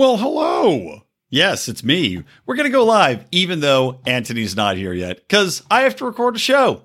[0.00, 1.02] Well, hello.
[1.28, 2.24] Yes, it's me.
[2.46, 6.06] We're going to go live, even though Antony's not here yet, because I have to
[6.06, 6.84] record a show.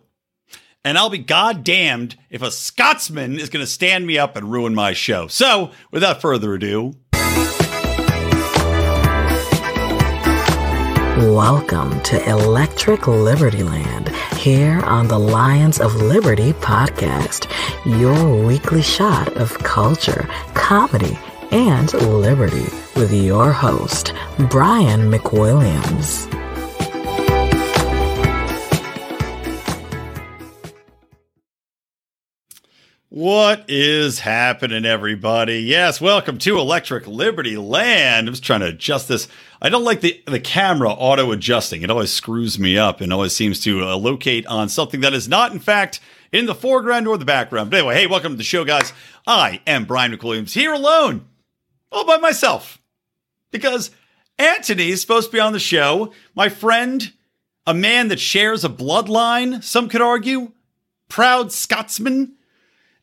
[0.84, 4.76] And I'll be goddamned if a Scotsman is going to stand me up and ruin
[4.76, 5.28] my show.
[5.28, 6.96] So, without further ado,
[11.18, 17.48] Welcome to Electric Liberty Land here on the Lions of Liberty podcast,
[17.86, 21.18] your weekly shot of culture, comedy,
[21.52, 24.14] and liberty with your host,
[24.50, 26.32] Brian McWilliams.
[33.10, 35.60] What is happening, everybody?
[35.60, 38.28] Yes, welcome to Electric Liberty Land.
[38.28, 39.28] I was trying to adjust this.
[39.62, 41.82] I don't like the, the camera auto adjusting.
[41.82, 45.30] It always screws me up and always seems to uh, locate on something that is
[45.30, 47.72] not, in fact, in the foreground or the background.
[47.72, 48.92] But anyway, hey, welcome to the show, guys.
[49.26, 51.26] I am Brian McWilliams here alone,
[51.92, 52.82] all by myself,
[53.56, 53.90] because
[54.38, 56.12] Antony is supposed to be on the show.
[56.36, 57.14] My friend,
[57.66, 60.52] a man that shares a bloodline, some could argue,
[61.08, 62.34] proud Scotsman.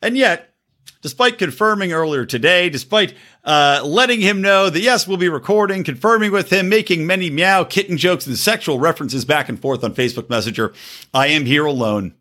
[0.03, 0.55] And yet,
[1.01, 6.33] despite confirming earlier today, despite uh, letting him know that yes, we'll be recording, confirming
[6.33, 10.29] with him, making many meow kitten jokes and sexual references back and forth on Facebook
[10.29, 10.75] Messenger,
[11.15, 12.15] I am here alone,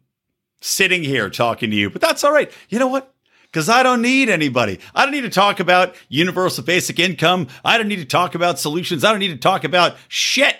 [0.61, 1.89] sitting here talking to you.
[1.89, 2.49] But that's all right.
[2.69, 3.13] You know what?
[3.51, 4.79] Because I don't need anybody.
[4.95, 7.47] I don't need to talk about universal basic income.
[7.65, 9.03] I don't need to talk about solutions.
[9.03, 10.55] I don't need to talk about shit.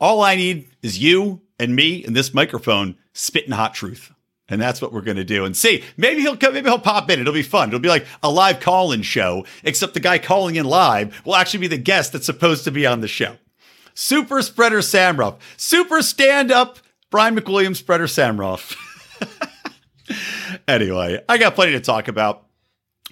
[0.00, 4.12] All I need is you and me and this microphone spitting hot truth.
[4.48, 5.44] And that's what we're going to do.
[5.44, 7.20] And see, maybe he'll come, maybe he'll pop in.
[7.20, 7.68] It'll be fun.
[7.68, 11.34] It'll be like a live call in show, except the guy calling in live will
[11.34, 13.36] actually be the guest that's supposed to be on the show.
[13.92, 16.78] Super spreader Sammeroff, super stand up
[17.10, 18.76] Brian McWilliams spreader Sammeroff.
[20.68, 22.44] anyway, I got plenty to talk about.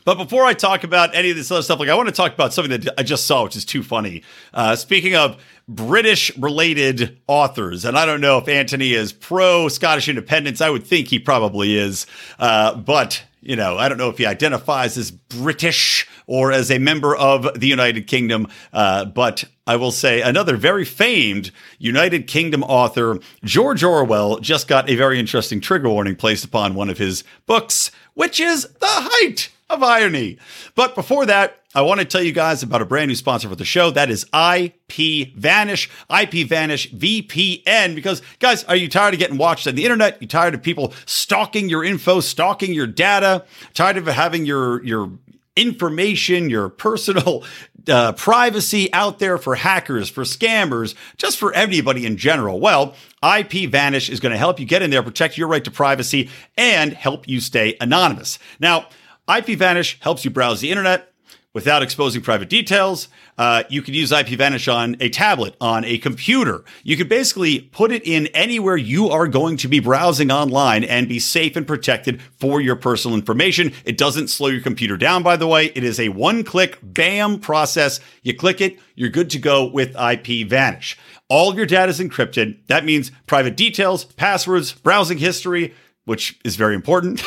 [0.05, 2.33] But before I talk about any of this other stuff, like I want to talk
[2.33, 4.23] about something that I just saw, which is too funny.
[4.55, 10.09] Uh, speaking of British related authors, and I don't know if Antony is pro Scottish
[10.09, 10.61] independence.
[10.61, 12.07] I would think he probably is.
[12.39, 16.79] Uh, but, you know, I don't know if he identifies as British or as a
[16.79, 18.49] member of the United Kingdom.
[18.73, 24.91] Uh, but I will say another very famed United Kingdom author, George Orwell, just got
[24.91, 29.51] a very interesting trigger warning placed upon one of his books, which is the height
[29.71, 30.39] of irony.
[30.75, 33.55] But before that, I want to tell you guys about a brand new sponsor for
[33.55, 33.91] the show.
[33.91, 37.95] That is IP Vanish, IP Vanish VPN.
[37.95, 40.23] Because, guys, are you tired of getting watched on the internet?
[40.23, 43.45] You tired of people stalking your info, stalking your data?
[43.75, 45.13] Tired of having your your
[45.55, 47.45] information, your personal
[47.89, 52.59] uh, privacy out there for hackers, for scammers, just for anybody in general.
[52.59, 55.71] Well, IP Vanish is going to help you get in there, protect your right to
[55.71, 58.39] privacy, and help you stay anonymous.
[58.59, 58.87] Now,
[59.29, 61.13] IP Vanish helps you browse the internet
[61.57, 63.09] without exposing private details.
[63.39, 66.63] Uh, you could use IP Vanish on a tablet, on a computer.
[66.85, 71.09] You could basically put it in anywhere you are going to be browsing online and
[71.09, 73.73] be safe and protected for your personal information.
[73.87, 75.73] It doesn't slow your computer down, by the way.
[75.75, 78.01] It is a one click BAM process.
[78.23, 80.99] You click it, you're good to go with IP Vanish.
[81.31, 82.59] All your data is encrypted.
[82.67, 85.75] That means private details, passwords, browsing history,
[86.07, 87.23] which is very important.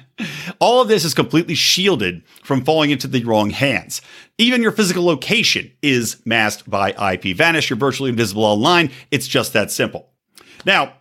[0.58, 4.02] All of this is completely shielded from falling into the wrong hands.
[4.38, 7.70] Even your physical location is masked by IP Vanish.
[7.70, 8.90] You're virtually invisible online.
[9.10, 10.10] It's just that simple.
[10.64, 10.94] Now,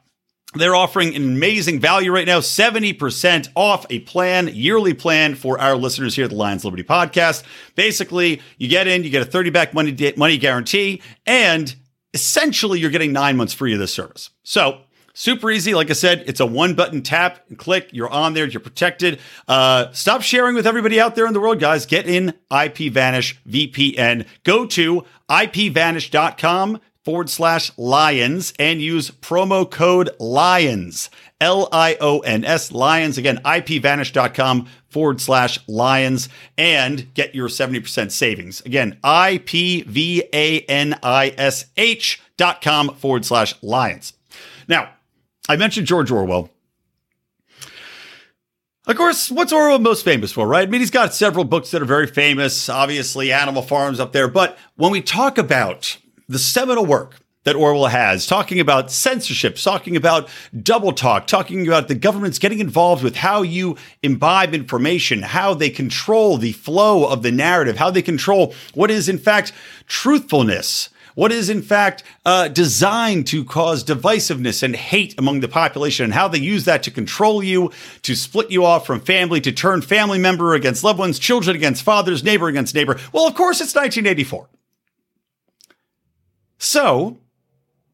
[0.55, 5.75] they're offering an amazing value right now 70% off a plan, yearly plan for our
[5.75, 7.43] listeners here at the Lions Liberty podcast.
[7.75, 11.75] Basically, you get in, you get a 30 back money, money guarantee, and
[12.13, 14.29] essentially you're getting nine months free of this service.
[14.43, 14.81] So
[15.13, 15.75] Super easy.
[15.75, 17.89] Like I said, it's a one button tap and click.
[17.91, 18.47] You're on there.
[18.47, 19.19] You're protected.
[19.47, 21.85] Uh, stop sharing with everybody out there in the world, guys.
[21.85, 24.25] Get in IPVanish VPN.
[24.43, 31.11] Go to IPVanish.com forward slash lions and use promo code lions.
[31.39, 33.17] L I O N S lions.
[33.19, 38.61] Again, IPVanish.com forward slash lions and get your 70% savings.
[38.61, 39.85] Again, IPVANISH
[42.37, 44.13] dot com forward slash lions.
[44.67, 44.89] Now,
[45.49, 46.49] I mentioned George Orwell.
[48.85, 50.67] Of course, what's Orwell most famous for, right?
[50.67, 54.27] I mean, he's got several books that are very famous, obviously, Animal Farms up there.
[54.27, 55.97] But when we talk about
[56.27, 60.29] the seminal work that Orwell has, talking about censorship, talking about
[60.61, 65.69] double talk, talking about the government's getting involved with how you imbibe information, how they
[65.69, 69.51] control the flow of the narrative, how they control what is, in fact,
[69.87, 76.05] truthfulness what is in fact uh, designed to cause divisiveness and hate among the population,
[76.05, 77.71] and how they use that to control you,
[78.01, 81.83] to split you off from family, to turn family member against loved ones, children against
[81.83, 82.99] fathers, neighbor against neighbor.
[83.11, 84.49] Well, of course, it's 1984.
[86.57, 87.17] So,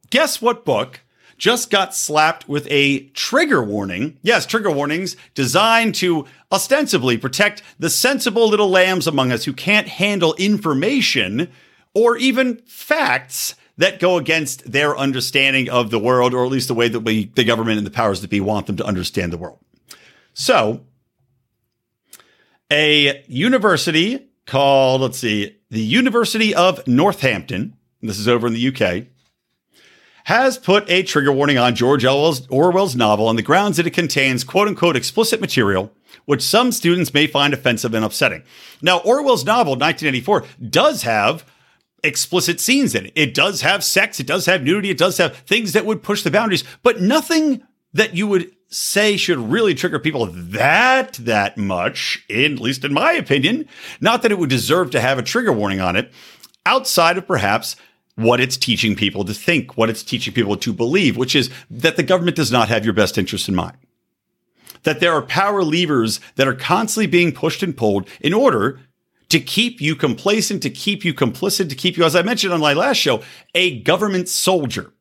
[0.09, 1.01] guess what book
[1.39, 4.19] just got slapped with a trigger warning.
[4.21, 9.87] Yes, trigger warnings designed to ostensibly protect the sensible little lambs among us who can't
[9.87, 11.49] handle information
[11.93, 16.73] or even facts that go against their understanding of the world, or at least the
[16.73, 19.37] way that we, the government and the powers that be want them to understand the
[19.37, 19.59] world.
[20.33, 20.85] So,
[22.69, 29.07] a university called, let's see, the University of Northampton, this is over in the UK,
[30.25, 33.91] has put a trigger warning on George Orwell's, Orwell's novel on the grounds that it
[33.91, 35.91] contains quote unquote explicit material,
[36.25, 38.43] which some students may find offensive and upsetting.
[38.81, 41.45] Now, Orwell's novel, 1984, does have
[42.03, 43.13] explicit scenes in it.
[43.15, 46.23] It does have sex, it does have nudity, it does have things that would push
[46.23, 47.63] the boundaries, but nothing
[47.93, 52.93] that you would say should really trigger people that that much, in, at least in
[52.93, 53.67] my opinion.
[53.99, 56.11] Not that it would deserve to have a trigger warning on it,
[56.65, 57.75] outside of perhaps
[58.15, 61.95] what it's teaching people to think, what it's teaching people to believe, which is that
[61.95, 63.77] the government does not have your best interest in mind.
[64.83, 68.79] That there are power levers that are constantly being pushed and pulled in order
[69.29, 72.59] to keep you complacent, to keep you complicit, to keep you, as I mentioned on
[72.59, 73.21] my last show,
[73.55, 74.91] a government soldier.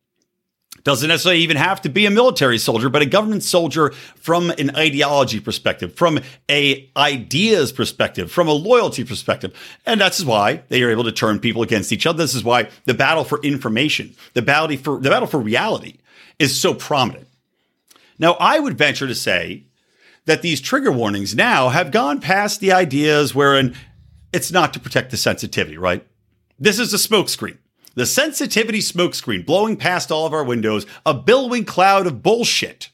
[0.85, 4.75] Doesn't necessarily even have to be a military soldier, but a government soldier from an
[4.77, 9.55] ideology perspective, from a ideas perspective, from a loyalty perspective.
[9.85, 12.19] And that's why they are able to turn people against each other.
[12.19, 15.99] This is why the battle for information, the battle for the battle for reality
[16.39, 17.27] is so prominent.
[18.19, 19.65] Now, I would venture to say
[20.27, 23.75] that these trigger warnings now have gone past the ideas wherein
[24.33, 26.07] it's not to protect the sensitivity, right?
[26.59, 27.59] This is a smokescreen.
[27.95, 32.91] The sensitivity smokescreen blowing past all of our windows, a billowing cloud of bullshit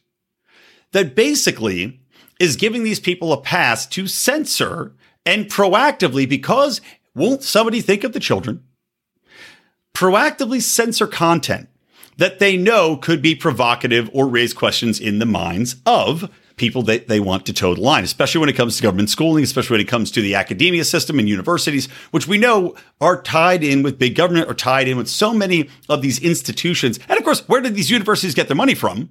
[0.93, 2.01] that basically
[2.41, 4.95] is giving these people a pass to censor
[5.27, 6.81] and proactively, because
[7.15, 8.63] won't somebody think of the children?
[9.95, 11.69] Proactively censor content
[12.17, 17.09] that they know could be provocative or raise questions in the minds of people that
[17.09, 19.81] they want to toe the line, especially when it comes to government schooling, especially when
[19.81, 23.99] it comes to the academia system and universities, which we know are tied in with
[23.99, 26.99] big government or tied in with so many of these institutions.
[27.09, 29.11] And of course, where did these universities get their money from?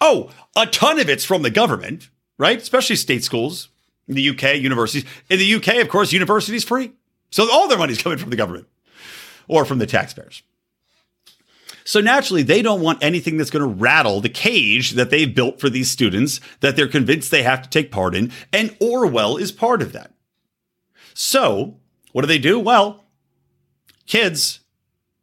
[0.00, 2.60] Oh, a ton of it's from the government, right?
[2.60, 3.68] Especially state schools
[4.06, 5.04] in the UK, universities.
[5.30, 6.92] In the UK, of course, universities free.
[7.30, 8.66] So all their money's coming from the government
[9.48, 10.42] or from the taxpayers.
[11.86, 15.60] So naturally, they don't want anything that's going to rattle the cage that they've built
[15.60, 18.32] for these students that they're convinced they have to take part in.
[18.52, 20.12] And Orwell is part of that.
[21.14, 21.76] So
[22.10, 22.58] what do they do?
[22.58, 23.04] Well,
[24.04, 24.60] kids,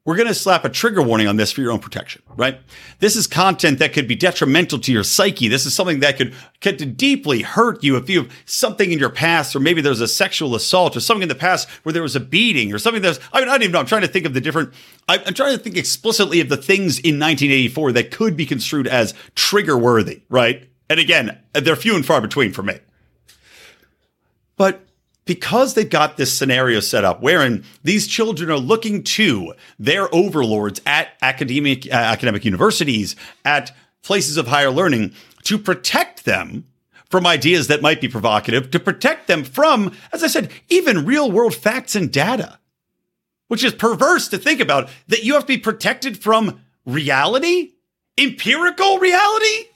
[0.06, 2.60] we're going to slap a trigger warning on this for your own protection, right?
[3.00, 5.48] This is content that could be detrimental to your psyche.
[5.48, 9.10] This is something that could, could deeply hurt you if you have something in your
[9.10, 12.18] past, or maybe there's a sexual assault or something in the past where there was
[12.18, 13.80] a beating or something that's, I, mean, I don't even know.
[13.80, 14.74] I'm trying to think of the different,
[15.08, 19.14] I'm trying to think explicitly of the things in 1984 that could be construed as
[19.36, 20.68] trigger worthy, right?
[20.90, 22.80] And again, they're few and far between for me.
[24.58, 24.86] But
[25.26, 30.82] because they've got this scenario set up wherein these children are looking to their overlords
[30.86, 33.16] at academic uh, academic universities
[33.46, 36.66] at places of higher learning to protect them
[37.10, 41.32] from ideas that might be provocative to protect them from as i said even real
[41.32, 42.60] world facts and data
[43.48, 47.74] which is perverse to think about that you have to be protected from reality
[48.18, 49.70] empirical reality?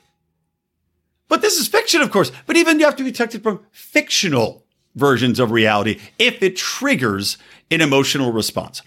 [1.29, 4.63] But this is fiction of course but even you have to be protected from fictional
[4.97, 7.37] versions of reality if it triggers
[7.71, 8.81] an emotional response.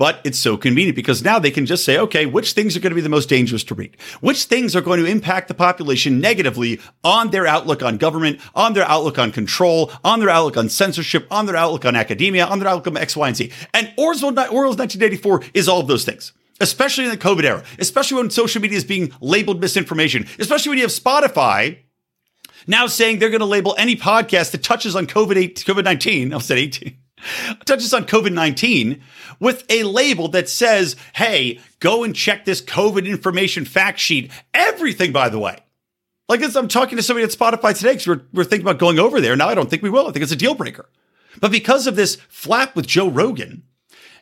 [0.00, 2.92] But it's so convenient because now they can just say, okay, which things are going
[2.92, 3.98] to be the most dangerous to read?
[4.22, 8.72] Which things are going to impact the population negatively on their outlook on government, on
[8.72, 12.60] their outlook on control, on their outlook on censorship, on their outlook on academia, on
[12.60, 13.52] their outlook on X, Y, and Z.
[13.74, 18.28] And Orwell's 1984 is all of those things especially in the COVID era, especially when
[18.28, 21.78] social media is being labeled misinformation, especially when you have Spotify
[22.66, 26.32] now saying they're going to label any podcast that touches on COVID COVID nineteen.
[26.34, 26.96] I said eighteen.
[27.64, 29.02] touches on COVID 19
[29.38, 34.30] with a label that says, hey, go and check this COVID information fact sheet.
[34.54, 35.58] Everything, by the way.
[36.28, 38.98] Like this, I'm talking to somebody at Spotify today because we're, we're thinking about going
[38.98, 39.36] over there.
[39.36, 40.06] Now I don't think we will.
[40.06, 40.88] I think it's a deal breaker.
[41.40, 43.64] But because of this flap with Joe Rogan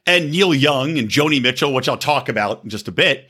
[0.07, 3.28] and Neil Young and Joni Mitchell, which I'll talk about in just a bit,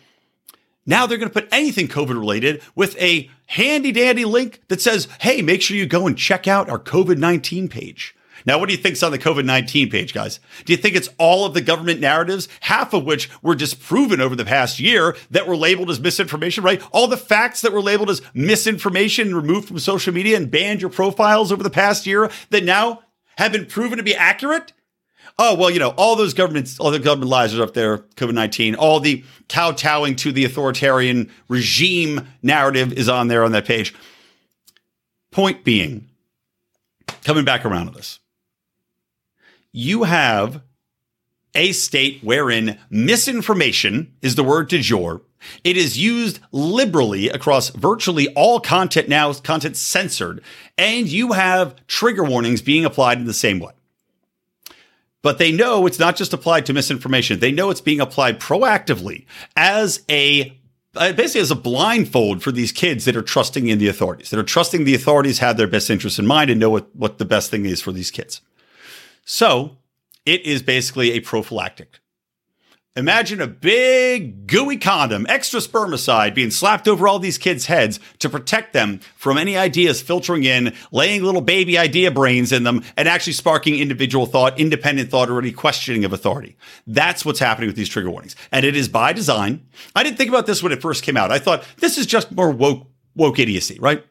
[0.88, 5.07] now they're going to put anything COVID related with a handy dandy link that says,
[5.21, 8.16] hey, make sure you go and check out our COVID 19 page.
[8.47, 10.40] Now, what do you think's on the COVID 19 page, guys?
[10.64, 14.35] Do you think it's all of the government narratives, half of which were disproven over
[14.35, 16.83] the past year that were labeled as misinformation, right?
[16.90, 20.90] All the facts that were labeled as misinformation removed from social media and banned your
[20.90, 23.02] profiles over the past year that now
[23.37, 24.73] have been proven to be accurate?
[25.40, 28.35] Oh, well, you know, all those governments, all the government lies are up there, COVID
[28.35, 33.95] 19, all the kowtowing to the authoritarian regime narrative is on there on that page.
[35.30, 36.09] Point being,
[37.23, 38.18] coming back around to this,
[39.73, 40.62] you have
[41.54, 45.23] a state wherein misinformation is the word du jour.
[45.62, 50.42] It is used liberally across virtually all content now, content censored,
[50.76, 53.71] and you have trigger warnings being applied in the same way.
[55.23, 57.41] But they know it's not just applied to misinformation.
[57.41, 60.57] They know it's being applied proactively as a
[60.97, 64.39] uh, basically as a blindfold for these kids that are trusting in the authorities, that
[64.39, 67.25] are trusting the authorities have their best interests in mind and know what, what the
[67.25, 68.41] best thing is for these kids.
[69.25, 69.77] So
[70.25, 72.01] it is basically a prophylactic.
[72.99, 78.28] Imagine a big gooey condom, extra spermicide being slapped over all these kids' heads to
[78.28, 83.09] protect them from any ideas filtering in, laying little baby idea brains in them, and
[83.09, 86.57] actually sparking individual thought, independent thought, or any questioning of authority.
[86.88, 88.35] That's what's happening with these trigger warnings.
[88.50, 89.69] And it is by design.
[89.95, 91.31] I didn't think about this when it first came out.
[91.31, 94.05] I thought this is just more woke, woke idiocy, right?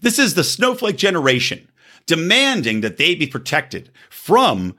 [0.00, 1.68] This is the snowflake generation
[2.06, 4.76] demanding that they be protected from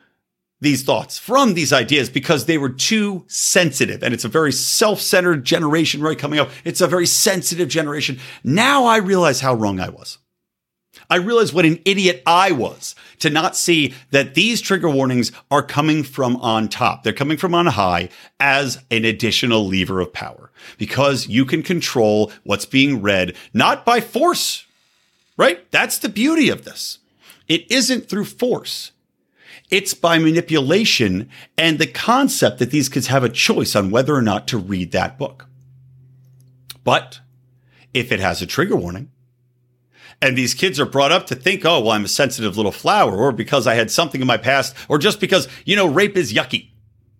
[0.63, 4.01] these thoughts, from these ideas, because they were too sensitive.
[4.03, 6.49] And it's a very self centered generation right coming up.
[6.63, 8.19] It's a very sensitive generation.
[8.43, 10.17] Now I realize how wrong I was.
[11.09, 15.63] I realize what an idiot I was to not see that these trigger warnings are
[15.63, 17.03] coming from on top.
[17.03, 22.31] They're coming from on high as an additional lever of power because you can control
[22.43, 24.65] what's being read, not by force,
[25.37, 25.69] right?
[25.71, 26.99] That's the beauty of this.
[27.47, 28.91] It isn't through force.
[29.73, 34.21] It's by manipulation and the concept that these kids have a choice on whether or
[34.21, 35.47] not to read that book.
[36.83, 37.21] But
[37.91, 39.09] if it has a trigger warning,
[40.21, 43.17] and these kids are brought up to think, oh, well, I'm a sensitive little flower,
[43.17, 46.31] or because I had something in my past, or just because, you know, rape is
[46.31, 46.69] yucky,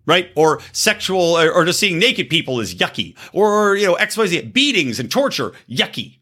[0.06, 0.30] right?
[0.36, 5.10] Or sexual, or, just seeing naked people is yucky, or, you know, XYZ, beatings and
[5.10, 6.18] torture, yucky.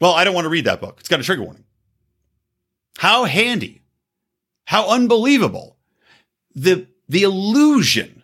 [0.00, 0.98] Well, I don't want to read that book.
[1.00, 1.64] It's got a trigger warning.
[2.98, 3.82] How handy
[4.66, 5.76] how unbelievable.
[6.54, 8.22] The, the illusion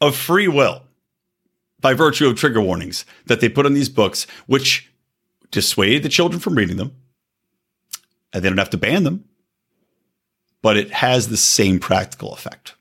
[0.00, 0.82] of free will
[1.80, 4.92] by virtue of trigger warnings that they put on these books, which
[5.50, 6.96] dissuade the children from reading them.
[8.32, 9.24] And they don't have to ban them,
[10.62, 12.74] but it has the same practical effect.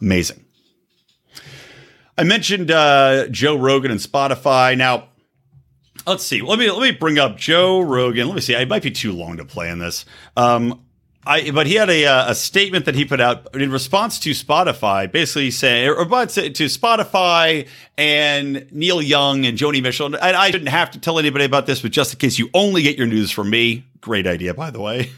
[0.00, 0.44] Amazing.
[2.18, 4.76] I mentioned uh, Joe Rogan and Spotify.
[4.76, 5.08] Now,
[6.06, 6.42] let's see.
[6.42, 8.26] Let me let me bring up Joe Rogan.
[8.26, 8.52] Let me see.
[8.52, 10.04] It might be too long to play in this.
[10.36, 10.84] Um,
[11.24, 14.30] I, but he had a, uh, a statement that he put out in response to
[14.30, 20.06] Spotify, basically saying, or but to, Spotify and Neil Young and Joni Mitchell.
[20.06, 22.82] And I shouldn't have to tell anybody about this, but just in case you only
[22.82, 25.12] get your news from me, great idea, by the way.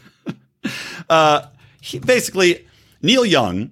[1.09, 1.47] uh,
[1.81, 2.67] he, basically,
[3.01, 3.71] Neil Young,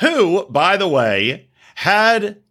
[0.00, 2.42] who, by the way, had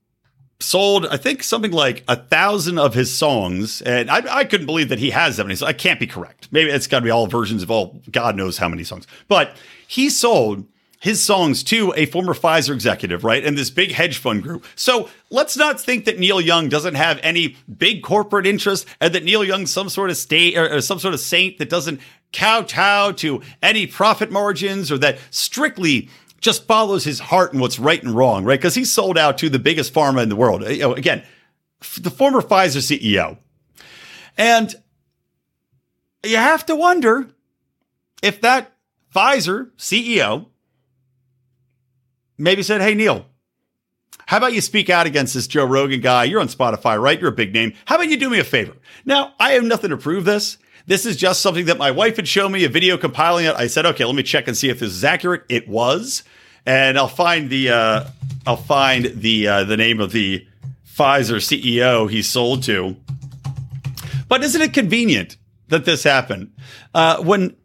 [0.59, 3.81] sold, I think, something like a thousand of his songs.
[3.81, 5.55] And I, I couldn't believe that he has that many.
[5.55, 6.47] So I can't be correct.
[6.51, 9.05] Maybe it's got to be all versions of all, God knows how many songs.
[9.27, 9.55] But
[9.87, 10.65] he sold
[10.99, 13.45] his songs to a former Pfizer executive, right?
[13.45, 14.65] And this big hedge fund group.
[14.75, 19.23] So let's not think that Neil Young doesn't have any big corporate interest and that
[19.23, 21.99] Neil Young's some sort of state or, or some sort of saint that doesn't
[22.33, 26.09] kowtow to any profit margins or that strictly
[26.45, 28.59] just follows his heart and what's right and wrong, right?
[28.59, 30.61] Because he sold out to the biggest pharma in the world.
[30.61, 31.23] You know, again,
[31.99, 33.37] the former Pfizer CEO.
[34.37, 34.73] And
[36.23, 37.29] you have to wonder
[38.21, 38.71] if that
[39.13, 40.45] Pfizer CEO
[42.37, 43.25] maybe said, Hey, Neil,
[44.27, 46.25] how about you speak out against this Joe Rogan guy?
[46.25, 47.19] You're on Spotify, right?
[47.19, 47.73] You're a big name.
[47.85, 48.73] How about you do me a favor?
[49.03, 50.57] Now, I have nothing to prove this.
[50.87, 53.55] This is just something that my wife had shown me a video compiling it.
[53.55, 55.43] I said, okay, let me check and see if this is accurate.
[55.49, 56.23] It was
[56.65, 58.05] and I'll find the uh,
[58.45, 60.45] I'll find the uh, the name of the
[60.87, 62.95] Pfizer CEO he sold to.
[64.27, 66.53] But isn't it convenient that this happened
[66.93, 67.55] uh, when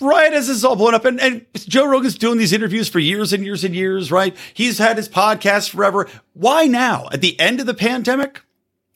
[0.00, 2.98] right as this is all blown up and, and Joe Rogan's doing these interviews for
[2.98, 4.36] years and years and years, right?
[4.52, 6.08] He's had his podcast forever.
[6.34, 8.42] Why now at the end of the pandemic?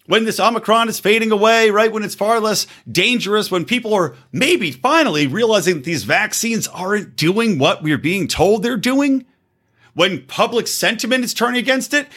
[0.07, 1.93] When this Omicron is fading away, right?
[1.93, 7.17] When it's far less dangerous, when people are maybe finally realizing that these vaccines aren't
[7.17, 9.27] doing what we're being told they're doing,
[9.95, 12.09] when public sentiment is turning against it,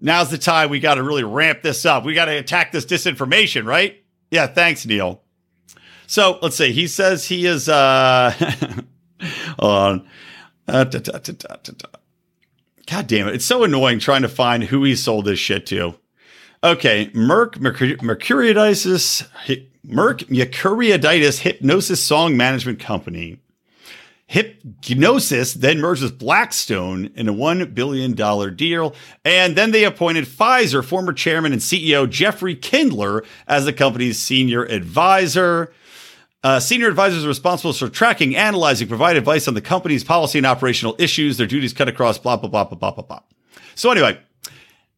[0.00, 2.04] now's the time we got to really ramp this up.
[2.04, 4.02] We got to attack this disinformation, right?
[4.30, 5.22] Yeah, thanks, Neil.
[6.06, 6.72] So let's see.
[6.72, 7.68] He says he is.
[7.68, 8.32] Uh,
[9.58, 10.08] on.
[10.66, 11.88] Uh, da, da, da,
[12.86, 13.34] God damn it!
[13.34, 15.94] It's so annoying trying to find who he sold this shit to.
[16.62, 19.28] Okay, Merck Mercur- Mercuriadis
[19.86, 23.38] Merck Mercuriadis Hipgnosis Song Management Company.
[24.28, 28.12] Hipgnosis then merged with Blackstone in a $1 billion
[28.56, 28.94] deal.
[29.24, 34.64] And then they appointed Pfizer former chairman and CEO Jeffrey Kindler as the company's senior
[34.64, 35.72] advisor.
[36.42, 40.46] Uh, senior advisors are responsible for tracking, analyzing, provide advice on the company's policy and
[40.46, 41.36] operational issues.
[41.36, 43.20] Their duties cut across blah, blah, blah, blah, blah, blah, blah.
[43.74, 44.18] So anyway,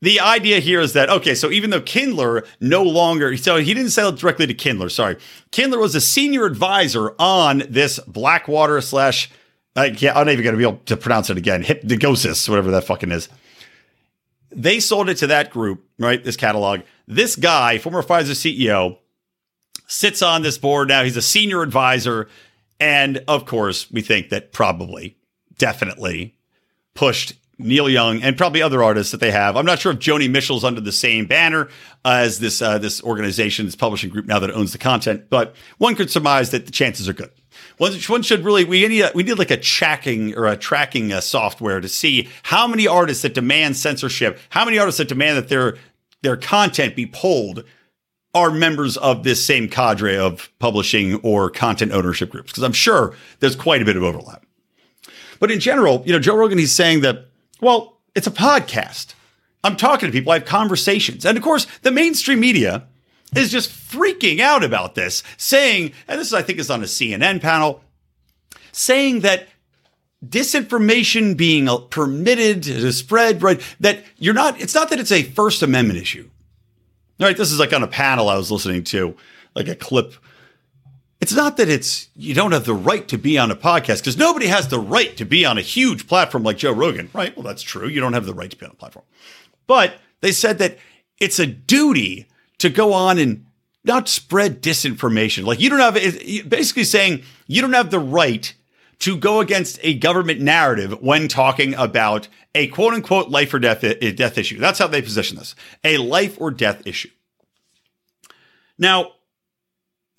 [0.03, 3.91] the idea here is that, okay, so even though Kindler no longer, so he didn't
[3.91, 5.17] sell directly to Kindler, sorry.
[5.51, 9.31] Kindler was a senior advisor on this Blackwater slash,
[9.77, 12.71] I can't, I'm not even going to be able to pronounce it again, Hypnagosis, whatever
[12.71, 13.29] that fucking is.
[14.51, 16.23] They sold it to that group, right?
[16.25, 16.81] This catalog.
[17.07, 18.99] This guy, former Pfizer CEO,
[19.87, 21.05] sits on this board now.
[21.05, 22.29] He's a senior advisor.
[22.81, 25.19] And of course, we think that probably,
[25.59, 26.37] definitely
[26.95, 29.57] pushed Neil Young and probably other artists that they have.
[29.57, 31.69] I'm not sure if Joni Mitchell's under the same banner
[32.05, 35.95] as this uh, this organization, this publishing group now that owns the content, but one
[35.95, 37.31] could surmise that the chances are good.
[37.79, 41.13] One, one should really we need a, we need like a tracking or a tracking
[41.13, 45.39] uh, software to see how many artists that demand censorship, how many artists that demand
[45.39, 45.77] that their
[46.23, 47.65] their content be pulled
[48.35, 53.15] are members of this same cadre of publishing or content ownership groups because I'm sure
[53.41, 54.45] there's quite a bit of overlap.
[55.41, 57.30] But in general, you know, Joe Rogan he's saying that
[57.61, 59.15] well, it's a podcast.
[59.63, 61.25] I'm talking to people, I have conversations.
[61.25, 62.87] And of course, the mainstream media
[63.37, 67.41] is just freaking out about this, saying, and this I think is on a CNN
[67.41, 67.83] panel,
[68.73, 69.49] saying that
[70.27, 73.61] disinformation being permitted to spread, right?
[73.81, 76.29] That you're not, it's not that it's a First Amendment issue.
[77.19, 77.37] Right.
[77.37, 79.15] This is like on a panel I was listening to,
[79.55, 80.15] like a clip.
[81.21, 84.17] It's not that it's you don't have the right to be on a podcast because
[84.17, 87.37] nobody has the right to be on a huge platform like Joe Rogan, right?
[87.37, 87.89] Well, that's true.
[87.89, 89.05] You don't have the right to be on a platform.
[89.67, 90.79] But they said that
[91.19, 92.27] it's a duty
[92.59, 93.47] to go on and
[93.85, 95.45] not spread disinformation.
[95.45, 95.95] Like you don't have
[96.49, 98.55] basically saying you don't have the right
[99.01, 103.81] to go against a government narrative when talking about a quote unquote life or death,
[103.81, 104.59] death issue.
[104.59, 105.55] That's how they position this
[105.85, 107.11] a life or death issue.
[108.79, 109.13] Now,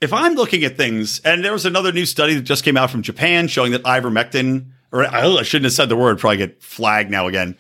[0.02, 2.90] if I'm looking at things, and there was another new study that just came out
[2.90, 7.12] from Japan showing that ivermectin, or I shouldn't have said the word, probably get flagged
[7.12, 7.56] now again,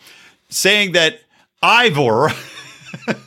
[0.49, 1.19] saying that
[1.61, 2.31] Ivor,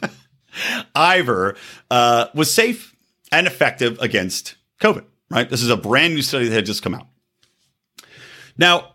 [0.95, 1.57] Ivor
[1.91, 2.95] uh, was safe
[3.31, 5.49] and effective against COVID, right?
[5.49, 7.07] This is a brand new study that had just come out.
[8.59, 8.95] Now,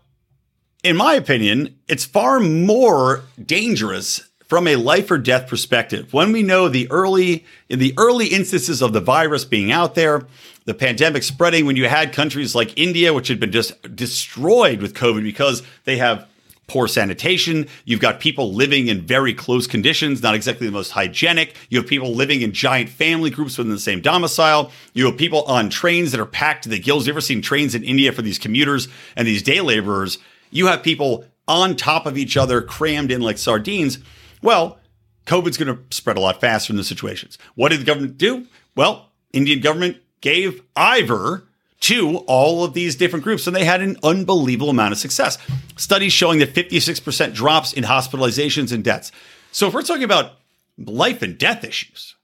[0.84, 6.12] in my opinion, it's far more dangerous from a life or death perspective.
[6.12, 10.26] When we know the early in the early instances of the virus being out there,
[10.64, 14.94] the pandemic spreading when you had countries like India which had been just destroyed with
[14.94, 16.26] COVID because they have
[16.66, 17.68] poor sanitation.
[17.84, 21.54] You've got people living in very close conditions, not exactly the most hygienic.
[21.68, 24.72] You have people living in giant family groups within the same domicile.
[24.94, 27.06] You have people on trains that are packed to the gills.
[27.06, 30.18] You ever seen trains in India for these commuters and these day laborers?
[30.50, 34.00] You have people on top of each other, crammed in like sardines.
[34.42, 34.78] Well,
[35.26, 37.38] COVID's going to spread a lot faster in the situations.
[37.54, 38.46] What did the government do?
[38.74, 41.44] Well, Indian government gave Ivor
[41.80, 45.38] to all of these different groups, and they had an unbelievable amount of success.
[45.76, 49.12] Studies showing that 56% drops in hospitalizations and deaths.
[49.52, 50.32] So if we're talking about
[50.78, 52.16] life and death issues,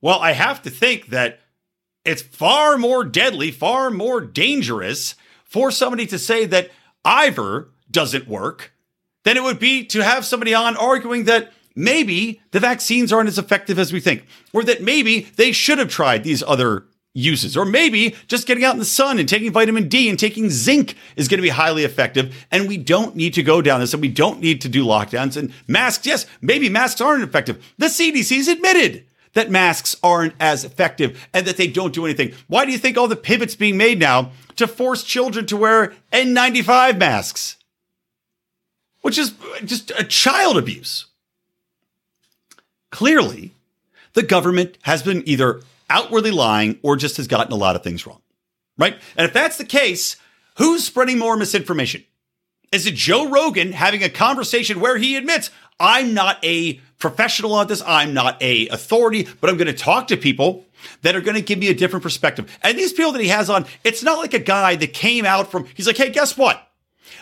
[0.00, 1.40] well, I have to think that
[2.04, 6.70] it's far more deadly, far more dangerous for somebody to say that
[7.04, 8.72] Ivor doesn't work
[9.24, 13.38] than it would be to have somebody on arguing that maybe the vaccines aren't as
[13.38, 17.64] effective as we think, or that maybe they should have tried these other uses, or
[17.64, 21.28] maybe just getting out in the sun and taking vitamin D and taking zinc is
[21.28, 22.46] going to be highly effective.
[22.50, 25.36] And we don't need to go down this and we don't need to do lockdowns
[25.36, 26.06] and masks.
[26.06, 27.62] Yes, maybe masks aren't effective.
[27.76, 29.04] The CDC's admitted
[29.34, 32.32] that masks aren't as effective and that they don't do anything.
[32.48, 35.94] Why do you think all the pivots being made now to force children to wear
[36.12, 37.56] N95 masks?
[39.02, 39.34] Which is
[39.64, 41.06] just a child abuse.
[42.90, 43.52] Clearly,
[44.14, 45.60] the government has been either
[45.90, 48.20] outwardly lying or just has gotten a lot of things wrong.
[48.78, 48.94] Right?
[49.16, 50.16] And if that's the case,
[50.56, 52.04] who's spreading more misinformation?
[52.72, 57.66] Is it Joe Rogan having a conversation where he admits, I'm not a professional on
[57.66, 60.64] this, I'm not a authority, but I'm going to talk to people
[61.02, 62.58] that are going to give me a different perspective.
[62.62, 65.50] And these people that he has on, it's not like a guy that came out
[65.50, 66.66] from, he's like, hey, guess what?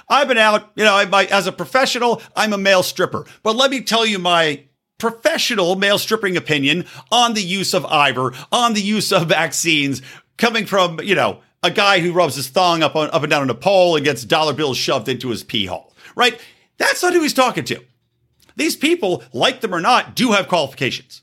[0.08, 3.26] I've been out, you know, I, as a professional, I'm a male stripper.
[3.42, 4.64] But let me tell you my
[4.98, 10.02] professional male stripping opinion on the use of Ivor, on the use of vaccines.
[10.36, 13.42] coming from, you know, a guy who rubs his thong up on, up and down
[13.42, 16.40] on a pole and gets dollar bills shoved into his pee hole, right?
[16.78, 17.82] That's not who he's talking to.
[18.56, 21.22] These people, like them or not, do have qualifications.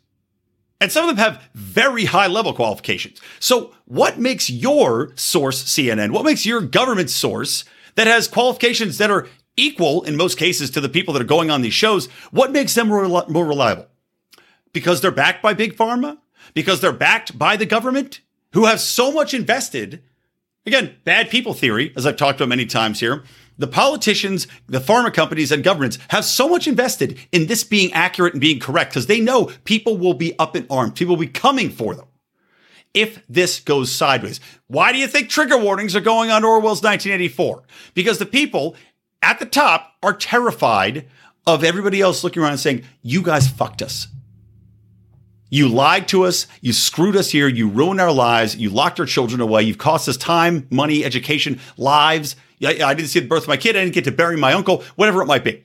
[0.79, 3.19] And some of them have very high level qualifications.
[3.39, 6.11] So, what makes your source CNN?
[6.11, 7.65] What makes your government source
[7.97, 11.51] that has qualifications that are equal in most cases to the people that are going
[11.51, 12.05] on these shows?
[12.31, 13.87] What makes them more, more reliable?
[14.71, 16.19] Because they're backed by big pharma?
[16.53, 18.21] Because they're backed by the government
[18.53, 20.03] who have so much invested?
[20.65, 23.23] Again, bad people theory, as I've talked about many times here.
[23.57, 28.33] The politicians, the pharma companies, and governments have so much invested in this being accurate
[28.33, 30.93] and being correct because they know people will be up in arms.
[30.93, 32.05] People will be coming for them
[32.97, 34.39] if this goes sideways.
[34.67, 37.63] Why do you think trigger warnings are going on Orwell's 1984?
[37.93, 38.75] Because the people
[39.21, 41.07] at the top are terrified
[41.45, 44.07] of everybody else looking around and saying, You guys fucked us.
[45.49, 46.47] You lied to us.
[46.59, 47.47] You screwed us here.
[47.47, 48.57] You ruined our lives.
[48.57, 49.63] You locked our children away.
[49.63, 52.35] You've cost us time, money, education, lives.
[52.65, 53.77] I didn't see the birth of my kid.
[53.77, 55.63] I didn't get to bury my uncle, whatever it might be.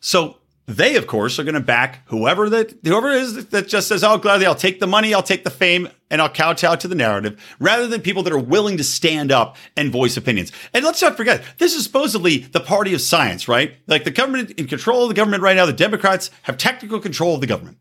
[0.00, 4.02] So they, of course, are going to back whoever that whoever is that just says,
[4.02, 6.94] "Oh, gladly, I'll take the money, I'll take the fame, and I'll kowtow to the
[6.96, 10.50] narrative," rather than people that are willing to stand up and voice opinions.
[10.74, 13.76] And let's not forget, this is supposedly the party of science, right?
[13.86, 15.66] Like the government in control of the government right now.
[15.66, 17.78] The Democrats have technical control of the government.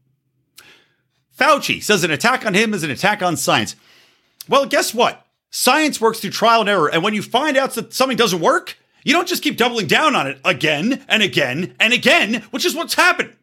[1.37, 3.75] Fauci says an attack on him is an attack on science.
[4.47, 5.25] Well, guess what?
[5.49, 8.77] Science works through trial and error, and when you find out that something doesn't work
[9.05, 12.75] you don't just keep doubling down on it again and again and again, which is
[12.75, 13.33] what's happened.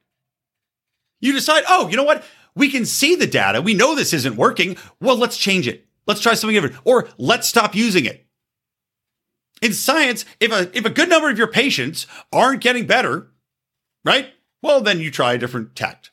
[1.20, 2.24] You decide, oh, you know what?
[2.54, 3.62] We can see the data.
[3.62, 4.76] We know this isn't working.
[5.00, 5.86] Well, let's change it.
[6.06, 6.76] Let's try something different.
[6.84, 8.26] Or let's stop using it.
[9.62, 13.30] In science, if a, if a good number of your patients aren't getting better,
[14.04, 14.30] right?
[14.62, 16.10] Well, then you try a different tact.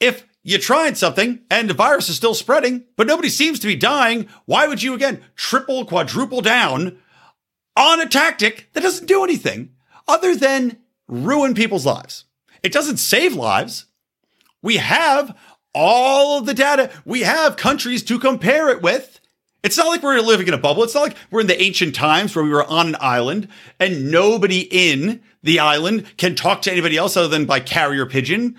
[0.00, 3.76] If you tried something and the virus is still spreading, but nobody seems to be
[3.76, 6.98] dying, why would you again triple, quadruple down
[7.78, 9.70] on a tactic that doesn't do anything
[10.06, 12.24] other than ruin people's lives.
[12.62, 13.86] It doesn't save lives.
[14.62, 15.36] We have
[15.74, 16.90] all of the data.
[17.04, 19.20] We have countries to compare it with.
[19.62, 20.82] It's not like we're living in a bubble.
[20.82, 24.10] It's not like we're in the ancient times where we were on an island and
[24.10, 28.58] nobody in the island can talk to anybody else other than by carrier pigeon.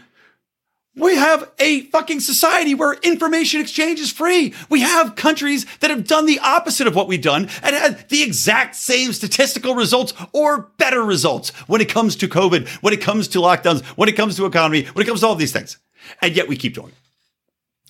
[0.99, 4.53] We have a fucking society where information exchange is free.
[4.69, 8.21] We have countries that have done the opposite of what we've done and had the
[8.21, 13.29] exact same statistical results or better results when it comes to COVID, when it comes
[13.29, 15.77] to lockdowns, when it comes to economy, when it comes to all these things.
[16.21, 16.91] And yet we keep doing.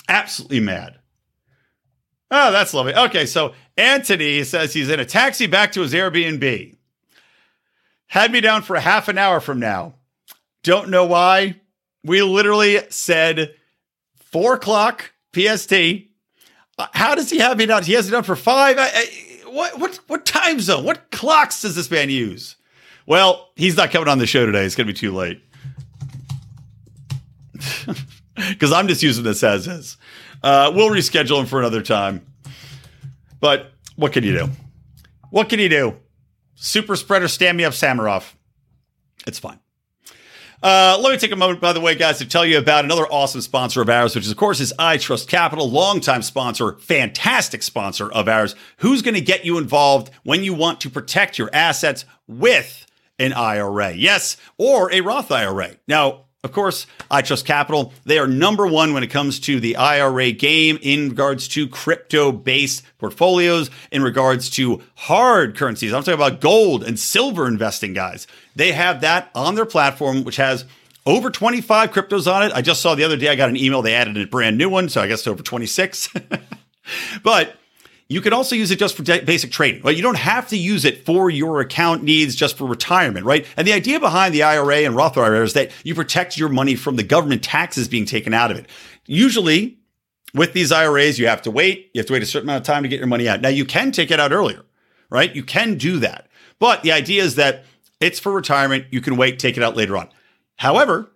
[0.07, 0.99] Absolutely mad.
[2.31, 2.93] Oh, that's lovely.
[2.93, 6.75] Okay, so Antony says he's in a taxi back to his Airbnb.
[8.07, 9.95] Had me down for a half an hour from now.
[10.61, 11.61] Don't know why
[12.03, 13.55] we literally said
[14.15, 15.73] four o'clock PST.
[16.77, 17.83] Uh, how does he have it done?
[17.83, 18.77] He has it done for five.
[18.77, 19.05] I, I,
[19.49, 20.83] what what what time zone?
[20.83, 22.55] What clocks does this man use?
[23.05, 24.65] Well, he's not coming on the show today.
[24.65, 25.41] It's going to be too late.
[28.47, 29.97] Because I'm just using this as is.
[30.41, 32.25] Uh, we'll reschedule him for another time.
[33.39, 34.49] But what can you do?
[35.29, 35.97] What can you do?
[36.55, 38.33] Super spreader, stand me up, Sammeroff.
[39.27, 39.59] It's fine.
[40.61, 43.07] Uh, let me take a moment, by the way, guys, to tell you about another
[43.07, 48.11] awesome sponsor of ours, which is, of course, is iTrust Capital, longtime sponsor, fantastic sponsor
[48.11, 52.03] of ours, who's going to get you involved when you want to protect your assets
[52.27, 52.85] with
[53.17, 53.93] an IRA.
[53.93, 55.77] Yes, or a Roth IRA.
[55.87, 60.31] Now, of course, iTrust Capital, they are number one when it comes to the IRA
[60.31, 65.91] game in regards to crypto based portfolios, in regards to hard currencies.
[65.93, 68.25] I'm talking about gold and silver investing, guys.
[68.55, 70.63] They have that on their platform, which has
[71.05, 72.53] over 25 cryptos on it.
[72.53, 74.69] I just saw the other day, I got an email, they added a brand new
[74.69, 74.87] one.
[74.87, 76.13] So I guess over 26.
[77.23, 77.57] but
[78.09, 79.83] you can also use it just for de- basic trading.
[79.83, 79.95] Right?
[79.95, 83.45] You don't have to use it for your account needs just for retirement, right?
[83.55, 86.75] And the idea behind the IRA and Roth IRA is that you protect your money
[86.75, 88.65] from the government taxes being taken out of it.
[89.05, 89.77] Usually,
[90.33, 91.91] with these IRAs, you have to wait.
[91.93, 93.41] You have to wait a certain amount of time to get your money out.
[93.41, 94.65] Now, you can take it out earlier,
[95.11, 95.33] right?
[95.33, 96.27] You can do that.
[96.57, 97.63] But the idea is that
[97.99, 98.85] it's for retirement.
[98.89, 100.09] You can wait, take it out later on.
[100.55, 101.11] However,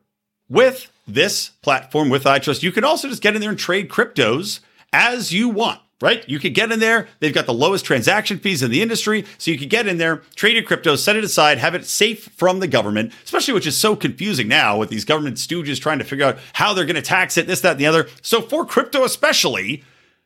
[0.48, 4.60] with this platform, with iTrust, you can also just get in there and trade cryptos
[4.92, 6.28] as you want right?
[6.28, 7.08] You could get in there.
[7.22, 9.24] They've got the lowest transaction fees in the industry.
[9.38, 12.26] So you could get in there, trade your crypto, set it aside, have it safe
[12.36, 16.04] from the government, especially which is so confusing now with these government stooges trying to
[16.04, 18.10] figure out how they're going to tax it, this, that, and the other.
[18.22, 19.86] So for crypto, especially,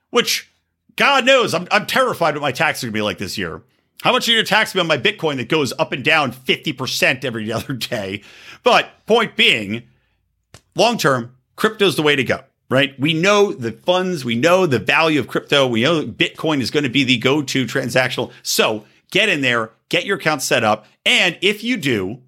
[0.10, 0.52] which
[0.96, 3.62] God knows, I'm, I'm terrified what my taxes are going to be like this year.
[4.02, 6.04] How much are you going to tax me on my Bitcoin that goes up and
[6.04, 8.24] down 50% every other day?
[8.64, 9.84] But point being,
[10.76, 12.42] long term, crypto's the way to go.
[12.70, 13.00] Right?
[13.00, 16.84] We know the funds, we know the value of crypto, we know Bitcoin is going
[16.84, 18.32] to be the go to transactional.
[18.44, 20.86] So get in there, get your account set up.
[21.06, 22.22] And if you do,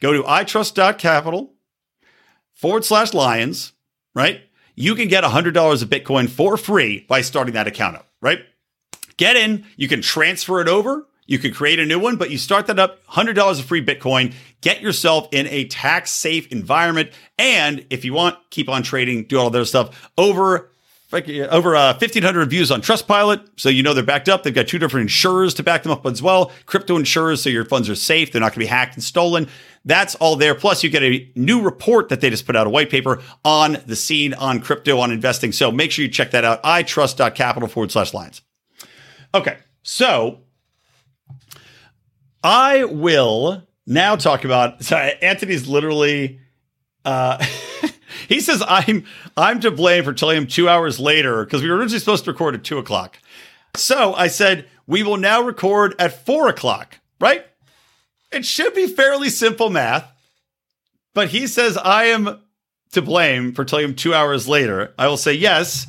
[0.00, 1.52] go to itrust.capital
[2.52, 3.72] forward slash lions,
[4.14, 4.42] right?
[4.74, 8.40] You can get $100 of Bitcoin for free by starting that account up, right?
[9.16, 12.38] Get in, you can transfer it over you could create a new one, but you
[12.38, 14.34] start that up, $100 of free Bitcoin,
[14.64, 17.10] get yourself in a tax safe environment.
[17.38, 20.70] And if you want, keep on trading, do all their stuff over
[21.12, 23.46] over uh, 1,500 reviews on Trustpilot.
[23.56, 24.42] So you know they're backed up.
[24.42, 26.50] They've got two different insurers to back them up as well.
[26.66, 28.32] Crypto insurers, so your funds are safe.
[28.32, 29.46] They're not going to be hacked and stolen.
[29.84, 30.56] That's all there.
[30.56, 33.76] Plus, you get a new report that they just put out, a white paper on
[33.86, 35.52] the scene on crypto, on investing.
[35.52, 36.58] So make sure you check that out.
[36.64, 38.42] i itrust.capital forward slash lines.
[39.32, 39.58] Okay.
[39.84, 40.40] So
[42.42, 44.82] I will now talk about.
[44.82, 46.40] Sorry, Antony's literally.
[47.04, 47.44] Uh,
[48.28, 49.04] he says I'm
[49.36, 52.32] I'm to blame for telling him two hours later because we were originally supposed to
[52.32, 53.18] record at two o'clock.
[53.76, 56.98] So I said we will now record at four o'clock.
[57.20, 57.46] Right?
[58.32, 60.10] It should be fairly simple math,
[61.14, 62.40] but he says I am
[62.92, 64.94] to blame for telling him two hours later.
[64.98, 65.86] I will say yes.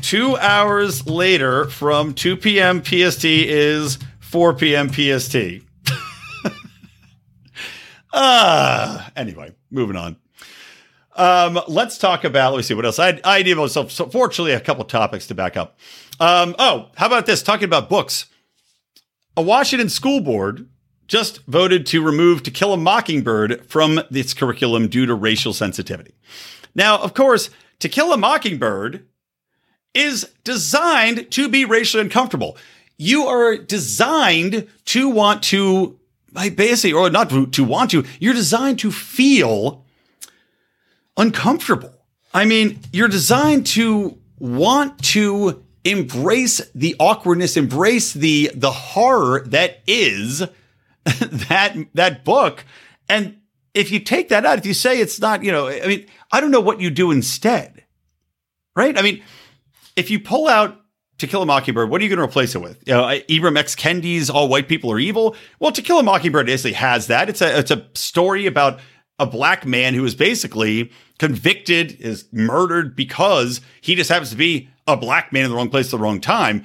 [0.00, 2.84] Two hours later from 2 p.m.
[2.84, 4.88] PST is 4 p.m.
[4.92, 5.64] PST.
[8.12, 10.16] Uh, anyway, moving on.
[11.14, 12.98] Um, let's talk about, let me see what else.
[12.98, 13.90] I, I idea myself.
[13.90, 15.78] So fortunately, a couple topics to back up.
[16.20, 17.42] Um, oh, how about this?
[17.42, 18.26] Talking about books.
[19.36, 20.68] A Washington school board
[21.08, 26.14] just voted to remove To Kill a Mockingbird from its curriculum due to racial sensitivity.
[26.74, 29.06] Now, of course, To Kill a Mockingbird
[29.94, 32.56] is designed to be racially uncomfortable.
[32.96, 35.97] You are designed to want to
[36.32, 39.84] basically, or not to want to, you're designed to feel
[41.16, 41.94] uncomfortable.
[42.32, 49.82] I mean, you're designed to want to embrace the awkwardness, embrace the the horror that
[49.86, 50.38] is
[51.04, 52.64] that that book.
[53.08, 53.40] And
[53.74, 56.40] if you take that out, if you say it's not, you know, I mean, I
[56.40, 57.84] don't know what you do instead.
[58.76, 58.96] Right?
[58.96, 59.22] I mean,
[59.96, 60.77] if you pull out
[61.18, 62.76] to Kill a Mockingbird, what are you going to replace it with?
[62.78, 63.04] Uh, you know,
[63.50, 63.74] Ibram X.
[63.74, 65.36] Kendi's All White People Are Evil.
[65.58, 67.28] Well, To Kill a Mockingbird basically has that.
[67.28, 68.80] It's a it's a story about
[69.18, 74.68] a black man who is basically convicted, is murdered because he just happens to be
[74.86, 76.64] a black man in the wrong place at the wrong time.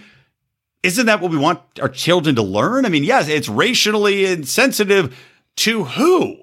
[0.84, 2.86] Isn't that what we want our children to learn?
[2.86, 5.18] I mean, yes, it's racially insensitive
[5.58, 6.38] to who?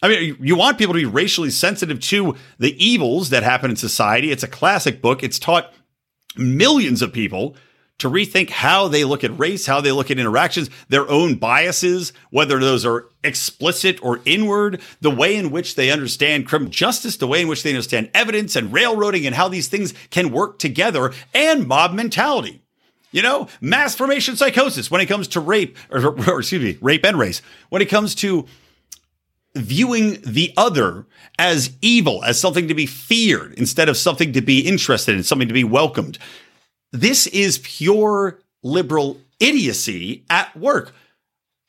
[0.00, 3.76] I mean, you want people to be racially sensitive to the evils that happen in
[3.76, 4.30] society.
[4.30, 5.24] It's a classic book.
[5.24, 5.72] It's taught
[6.38, 7.56] millions of people
[7.98, 12.12] to rethink how they look at race, how they look at interactions, their own biases,
[12.30, 17.26] whether those are explicit or inward, the way in which they understand criminal justice, the
[17.26, 21.12] way in which they understand evidence and railroading and how these things can work together,
[21.34, 22.62] and mob mentality.
[23.10, 27.04] You know, mass formation psychosis when it comes to rape, or, or excuse me, rape
[27.04, 27.42] and race.
[27.70, 28.46] When it comes to
[29.58, 31.06] viewing the other
[31.38, 35.48] as evil, as something to be feared instead of something to be interested in, something
[35.48, 36.18] to be welcomed.
[36.92, 40.92] This is pure liberal idiocy at work.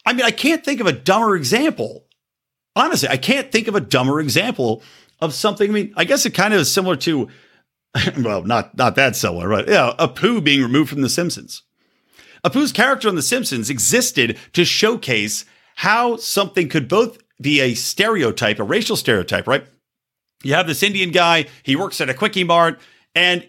[0.05, 2.05] I mean, I can't think of a dumber example.
[2.75, 4.81] Honestly, I can't think of a dumber example
[5.19, 5.69] of something.
[5.69, 7.27] I mean, I guess it kind of is similar to,
[8.17, 11.63] well, not not that similar, but yeah, Apu being removed from The Simpsons.
[12.45, 18.59] Apu's character on The Simpsons existed to showcase how something could both be a stereotype,
[18.59, 19.65] a racial stereotype, right?
[20.43, 22.79] You have this Indian guy, he works at a quickie mart,
[23.15, 23.47] and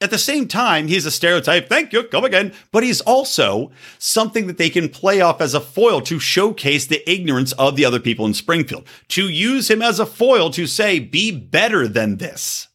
[0.00, 1.68] at the same time, he's a stereotype.
[1.68, 2.52] Thank you, come again.
[2.72, 7.08] But he's also something that they can play off as a foil to showcase the
[7.08, 10.98] ignorance of the other people in Springfield, to use him as a foil to say,
[10.98, 12.66] be better than this.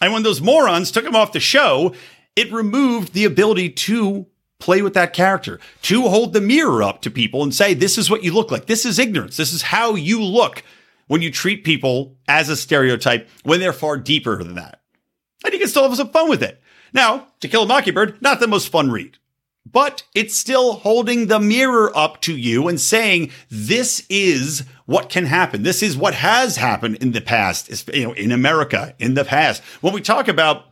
[0.00, 1.92] And when those morons took him off the show,
[2.36, 4.26] it removed the ability to
[4.58, 8.10] play with that character, to hold the mirror up to people and say, this is
[8.10, 8.66] what you look like.
[8.66, 9.36] This is ignorance.
[9.36, 10.62] This is how you look
[11.06, 14.80] when you treat people as a stereotype when they're far deeper than that.
[15.44, 16.60] And you can still have some fun with it.
[16.92, 19.18] Now, To Kill a Mockingbird, not the most fun read,
[19.70, 25.26] but it's still holding the mirror up to you and saying, this is what can
[25.26, 25.62] happen.
[25.62, 29.62] This is what has happened in the past, you know, in America in the past.
[29.82, 30.67] When we talk about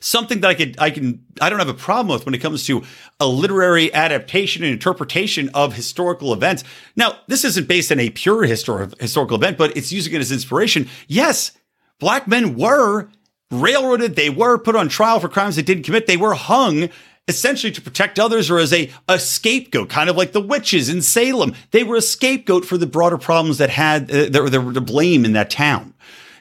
[0.00, 2.64] something that I could, I can, I don't have a problem with when it comes
[2.66, 2.82] to
[3.20, 6.64] a literary adaptation and interpretation of historical events.
[6.96, 10.32] Now, this isn't based on a pure histor- historical event, but it's using it as
[10.32, 10.88] inspiration.
[11.06, 11.52] Yes,
[11.98, 13.08] black men were
[13.50, 14.16] railroaded.
[14.16, 16.06] They were put on trial for crimes they didn't commit.
[16.06, 16.90] They were hung
[17.28, 21.02] essentially to protect others or as a, a scapegoat, kind of like the witches in
[21.02, 21.54] Salem.
[21.70, 25.26] They were a scapegoat for the broader problems that had uh, their, their, their blame
[25.26, 25.92] in that town.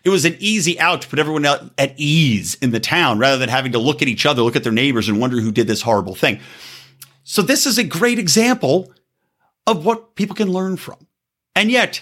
[0.08, 3.50] It was an easy out to put everyone at ease in the town rather than
[3.50, 5.82] having to look at each other, look at their neighbors, and wonder who did this
[5.82, 6.40] horrible thing.
[7.26, 8.94] So this is a great example
[9.66, 11.08] of what people can learn from.
[11.58, 12.02] And yet,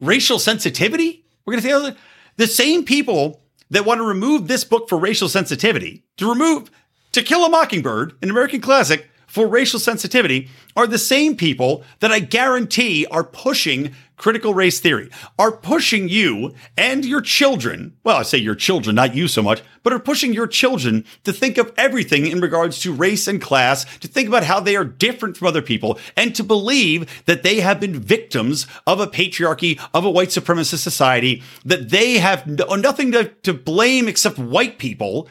[0.00, 1.94] racial sensitivity, we're going to say oh,
[2.38, 3.40] the same people
[3.70, 6.72] that want to remove this book for racial sensitivity, to remove
[7.12, 12.10] To Kill a Mockingbird, an American classic, for racial sensitivity are the same people that
[12.10, 17.94] I guarantee are pushing critical race theory, are pushing you and your children.
[18.02, 21.34] Well, I say your children, not you so much, but are pushing your children to
[21.34, 24.86] think of everything in regards to race and class, to think about how they are
[24.86, 29.78] different from other people, and to believe that they have been victims of a patriarchy,
[29.92, 34.78] of a white supremacist society, that they have uh, nothing to, to blame except white
[34.78, 35.28] people.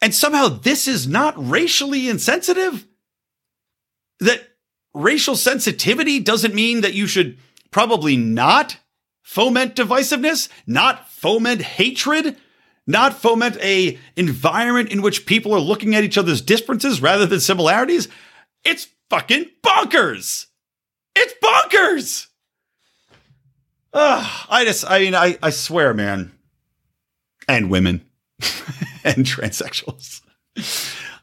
[0.00, 2.86] And somehow this is not racially insensitive?
[4.20, 4.48] That
[4.94, 7.38] racial sensitivity doesn't mean that you should
[7.70, 8.78] probably not
[9.22, 12.36] foment divisiveness, not foment hatred,
[12.86, 17.40] not foment a environment in which people are looking at each other's differences rather than
[17.40, 18.08] similarities.
[18.64, 20.46] It's fucking bonkers.
[21.14, 22.26] It's bonkers.
[23.92, 26.32] Ugh, I just, I mean, I, I swear, man,
[27.48, 28.04] and women
[29.04, 30.20] and transsexuals.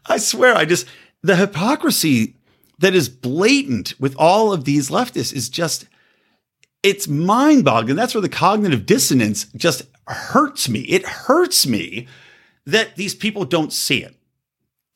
[0.06, 0.88] I swear, I just,
[1.24, 2.37] the hypocrisy
[2.80, 5.88] that is blatant with all of these leftists is just
[6.84, 7.96] it's mind boggling.
[7.96, 10.82] That's where the cognitive dissonance just hurts me.
[10.82, 12.08] It hurts me
[12.66, 14.16] that these people don't see it.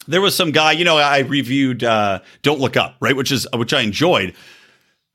[0.07, 3.47] There was some guy, you know, I reviewed uh, Don't Look Up, right, which is
[3.53, 4.35] which I enjoyed.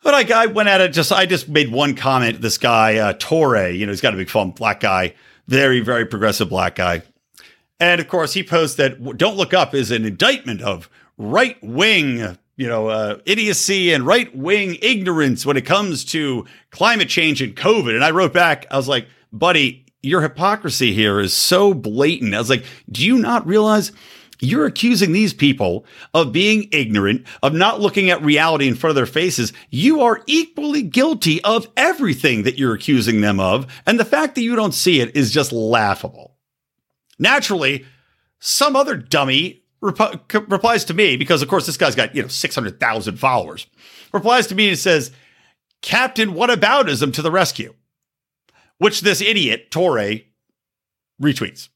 [0.03, 2.41] But I, I went at it just I just made one comment.
[2.41, 5.15] This guy, uh, Torre, you know, he's got a big phone, black guy,
[5.49, 7.03] very very progressive black guy,
[7.81, 12.39] and of course he posts that Don't Look Up is an indictment of right wing
[12.57, 17.55] you know, uh, idiocy and right wing ignorance when it comes to climate change and
[17.55, 17.95] COVID.
[17.95, 22.35] And I wrote back, I was like, buddy, your hypocrisy here is so blatant.
[22.35, 23.93] I was like, do you not realize
[24.41, 28.97] you're accusing these people of being ignorant, of not looking at reality in front of
[28.97, 29.53] their faces.
[29.71, 33.67] You are equally guilty of everything that you're accusing them of.
[33.87, 36.37] And the fact that you don't see it is just laughable.
[37.19, 37.87] Naturally,
[38.39, 42.29] some other dummy rep- replies to me because, of course, this guy's got you know
[42.29, 43.67] six hundred thousand followers.
[44.13, 45.13] Replies to me and says,
[45.83, 47.75] "Captain, what aboutism to the rescue?"
[48.79, 50.21] Which this idiot Torre
[51.23, 51.69] retweets.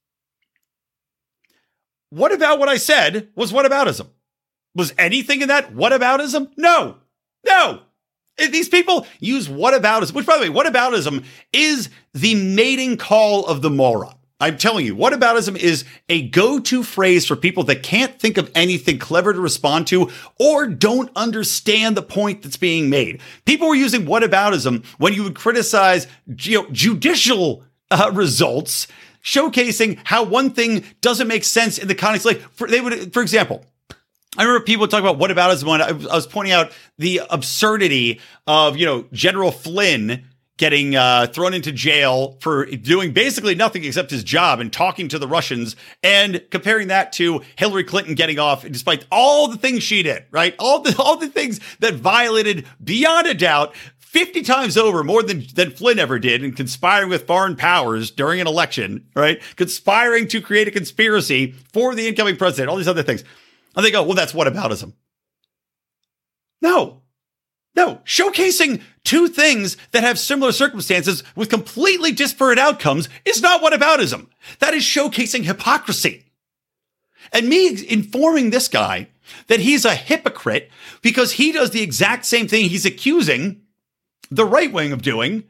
[2.11, 4.09] What about what I said was what aboutism?
[4.75, 6.51] Was anything in that what aboutism?
[6.57, 6.97] No,
[7.47, 7.83] no.
[8.37, 13.47] These people use what aboutism, which by the way, what aboutism is the mating call
[13.47, 14.15] of the moron.
[14.41, 18.99] I'm telling you, whataboutism is a go-to phrase for people that can't think of anything
[18.99, 23.21] clever to respond to or don't understand the point that's being made.
[23.45, 26.07] People were using whataboutism when you would criticize
[26.39, 28.89] you know, judicial uh, results,
[29.23, 32.25] showcasing how one thing doesn't make sense in the context.
[32.25, 33.65] Like for, they would, for example,
[34.39, 38.87] I remember people talking about whataboutism when I was pointing out the absurdity of you
[38.87, 40.25] know General Flynn
[40.61, 45.19] getting uh, thrown into jail for doing basically nothing except his job and talking to
[45.19, 50.03] the Russians, and comparing that to Hillary Clinton getting off despite all the things she
[50.03, 50.55] did, right?
[50.59, 55.47] All the all the things that violated beyond a doubt 50 times over more than,
[55.55, 59.41] than Flynn ever did in conspiring with foreign powers during an election, right?
[59.57, 63.25] Conspiring to create a conspiracy for the incoming president, all these other things.
[63.75, 64.93] And they go, well, that's whataboutism.
[66.61, 67.01] No,
[67.81, 74.27] no, showcasing two things that have similar circumstances with completely disparate outcomes is not whataboutism.
[74.59, 76.27] That is showcasing hypocrisy.
[77.33, 79.09] And me informing this guy
[79.47, 83.63] that he's a hypocrite because he does the exact same thing he's accusing
[84.31, 85.45] the right wing of doing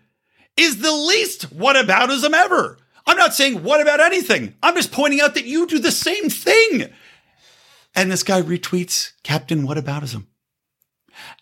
[0.56, 2.78] is the least whataboutism ever.
[3.08, 4.54] I'm not saying what about anything.
[4.62, 6.90] I'm just pointing out that you do the same thing.
[7.96, 10.26] And this guy retweets Captain Whataboutism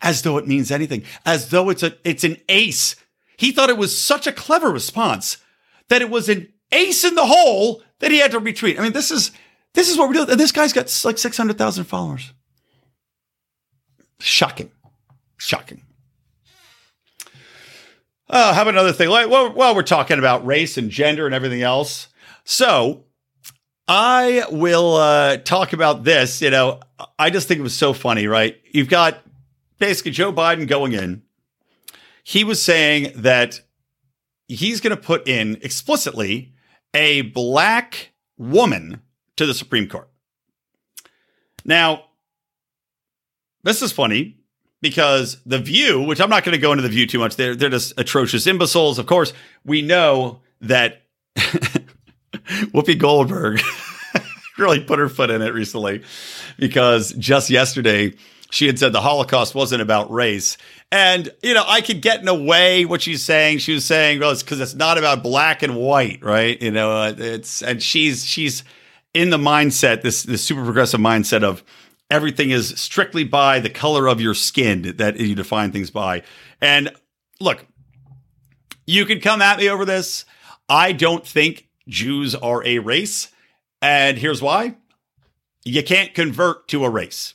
[0.03, 2.97] as though it means anything, as though it's a it's an ace.
[3.37, 5.39] He thought it was such a clever response
[5.89, 8.79] that it was an ace in the hole that he had to retreat.
[8.79, 9.31] I mean, this is
[9.75, 10.31] this is what we're doing.
[10.31, 12.33] And this guy's got like six hundred thousand followers.
[14.21, 14.71] Shocking,
[15.37, 15.85] shocking.
[18.31, 19.09] Uh, about another thing?
[19.09, 22.09] Like, well, well, we're talking about race and gender and everything else.
[22.45, 23.05] So
[23.87, 26.43] I will uh, talk about this.
[26.43, 26.81] You know,
[27.19, 28.61] I just think it was so funny, right?
[28.71, 29.23] You've got
[29.79, 31.23] basically Joe Biden going in,
[32.23, 33.61] he was saying that
[34.49, 36.53] he's going to put in explicitly
[36.95, 39.03] a black woman
[39.37, 40.09] to the Supreme Court.
[41.65, 42.05] Now,
[43.63, 44.39] this is funny
[44.81, 47.55] because The View, which I'm not going to go into The View too much, they're,
[47.55, 48.99] they're just atrocious imbeciles.
[48.99, 49.33] Of course,
[49.65, 51.03] we know that
[51.37, 53.61] Whoopi Goldberg
[54.59, 56.03] really put her foot in it recently
[56.59, 58.15] because just yesterday
[58.51, 60.57] she had said the Holocaust wasn't about race.
[60.91, 63.59] And, you know, I could get in a way what she's saying.
[63.59, 66.61] She was saying, well, it's because it's not about black and white, right?
[66.61, 68.65] You know, uh, it's, and she's, she's
[69.13, 71.63] in the mindset, this, this super progressive mindset of
[72.11, 76.23] everything is strictly by the color of your skin that you define things by.
[76.61, 76.91] And
[77.41, 77.67] look,
[78.87, 80.25] you can come at me over this.
[80.69, 83.29] I don't think Jews are a race.
[83.83, 84.77] And here's why
[85.65, 87.35] you can't convert to a race.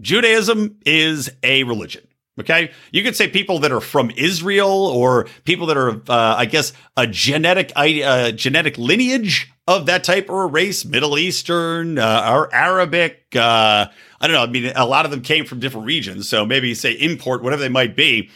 [0.00, 2.06] Judaism is a religion.
[2.40, 2.70] Okay.
[2.92, 6.72] You could say people that are from Israel or people that are, uh, I guess,
[6.96, 12.54] a genetic, uh, genetic lineage of that type or a race, Middle Eastern uh, or
[12.54, 13.26] Arabic.
[13.34, 13.86] Uh,
[14.20, 14.42] I don't know.
[14.42, 16.28] I mean, a lot of them came from different regions.
[16.28, 18.30] So maybe say import, whatever they might be.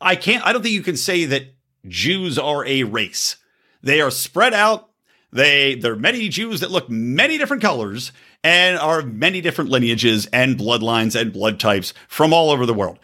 [0.00, 1.54] I can't, I don't think you can say that
[1.86, 3.36] Jews are a race.
[3.82, 4.88] They are spread out.
[5.32, 8.12] They, there are many Jews that look many different colors
[8.44, 12.98] and are many different lineages and bloodlines and blood types from all over the world.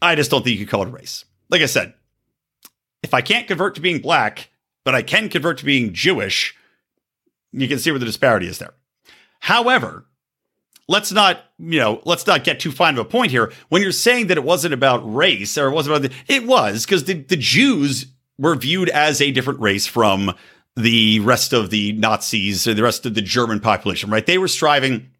[0.00, 1.24] I just don't think you could call it a race.
[1.50, 1.92] Like I said,
[3.02, 4.50] if I can't convert to being black,
[4.84, 6.56] but I can convert to being Jewish,
[7.52, 8.74] you can see where the disparity is there.
[9.40, 10.06] However,
[10.88, 13.52] let's not, you know, let's not get too fine of a point here.
[13.68, 16.84] When you're saying that it wasn't about race or it wasn't about the, it was
[16.84, 18.06] because the, the Jews
[18.38, 20.34] were viewed as a different race from
[20.76, 24.26] the rest of the Nazis or the rest of the German population, right?
[24.26, 25.10] They were striving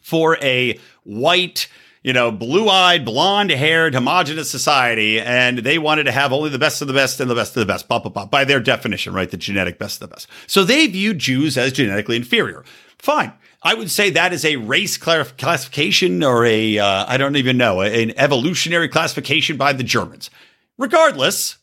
[0.00, 1.68] for a white,
[2.02, 5.20] you know, blue eyed, blonde haired, homogenous society.
[5.20, 7.60] And they wanted to have only the best of the best and the best of
[7.60, 9.30] the best, blah, blah, blah, by their definition, right?
[9.30, 10.28] The genetic best of the best.
[10.46, 12.64] So they viewed Jews as genetically inferior.
[12.98, 13.32] Fine.
[13.62, 17.80] I would say that is a race classification or a uh, I don't even know,
[17.80, 20.30] an evolutionary classification by the Germans.
[20.76, 21.56] Regardless,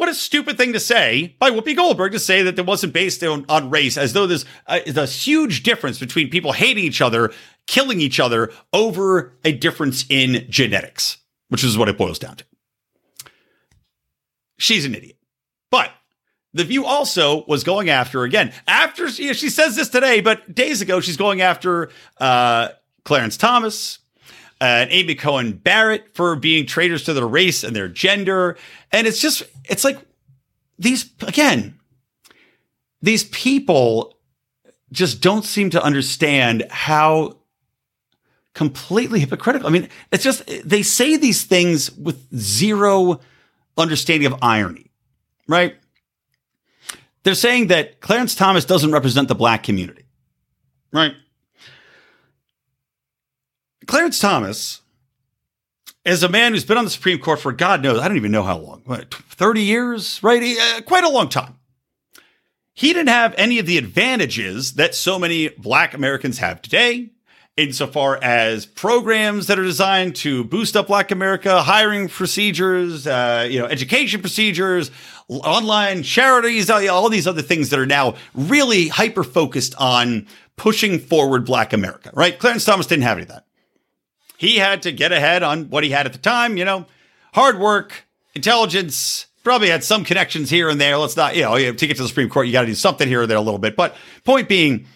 [0.00, 3.22] what a stupid thing to say by Whoopi Goldberg to say that it wasn't based
[3.22, 7.34] on, on race, as though there's a, huge difference between people hating each other,
[7.66, 11.18] killing each other over a difference in genetics,
[11.50, 12.44] which is what it boils down to.
[14.56, 15.18] She's an idiot.
[15.70, 15.90] But
[16.54, 20.80] the View also was going after, again, after know, she says this today, but days
[20.80, 22.68] ago, she's going after uh,
[23.04, 23.99] Clarence Thomas,
[24.60, 28.56] and Amy Coney Barrett for being traitors to their race and their gender.
[28.92, 29.98] And it's just, it's like
[30.78, 31.78] these, again,
[33.00, 34.18] these people
[34.92, 37.38] just don't seem to understand how
[38.54, 39.68] completely hypocritical.
[39.68, 43.20] I mean, it's just, they say these things with zero
[43.76, 44.90] understanding of irony,
[45.46, 45.76] right?
[47.22, 50.04] They're saying that Clarence Thomas doesn't represent the black community,
[50.92, 51.14] right?
[53.90, 54.82] Clarence Thomas
[56.04, 58.30] is a man who's been on the Supreme Court for God knows, I don't even
[58.30, 60.40] know how long, what, 30 years, right?
[60.40, 61.58] Uh, quite a long time.
[62.72, 67.10] He didn't have any of the advantages that so many black Americans have today,
[67.56, 73.58] insofar as programs that are designed to boost up black America, hiring procedures, uh, you
[73.58, 74.92] know, education procedures,
[75.26, 81.44] online charities, all these other things that are now really hyper focused on pushing forward
[81.44, 82.38] black America, right?
[82.38, 83.46] Clarence Thomas didn't have any of that
[84.40, 86.86] he had to get ahead on what he had at the time, you know,
[87.34, 90.96] hard work, intelligence, probably had some connections here and there.
[90.96, 93.06] Let's not, you know, to get to the Supreme Court, you got to do something
[93.06, 93.76] here or there a little bit.
[93.76, 94.86] But point being,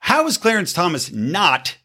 [0.00, 1.76] how is Clarence Thomas not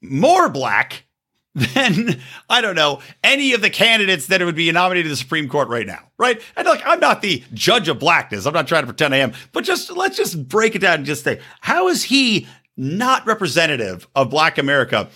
[0.00, 1.04] more black
[1.54, 5.46] than I don't know any of the candidates that would be nominated to the Supreme
[5.46, 6.40] Court right now, right?
[6.56, 8.46] And like, I'm not the judge of blackness.
[8.46, 11.04] I'm not trying to pretend I am, but just let's just break it down and
[11.04, 12.46] just say, how is he
[12.78, 15.10] not representative of Black America?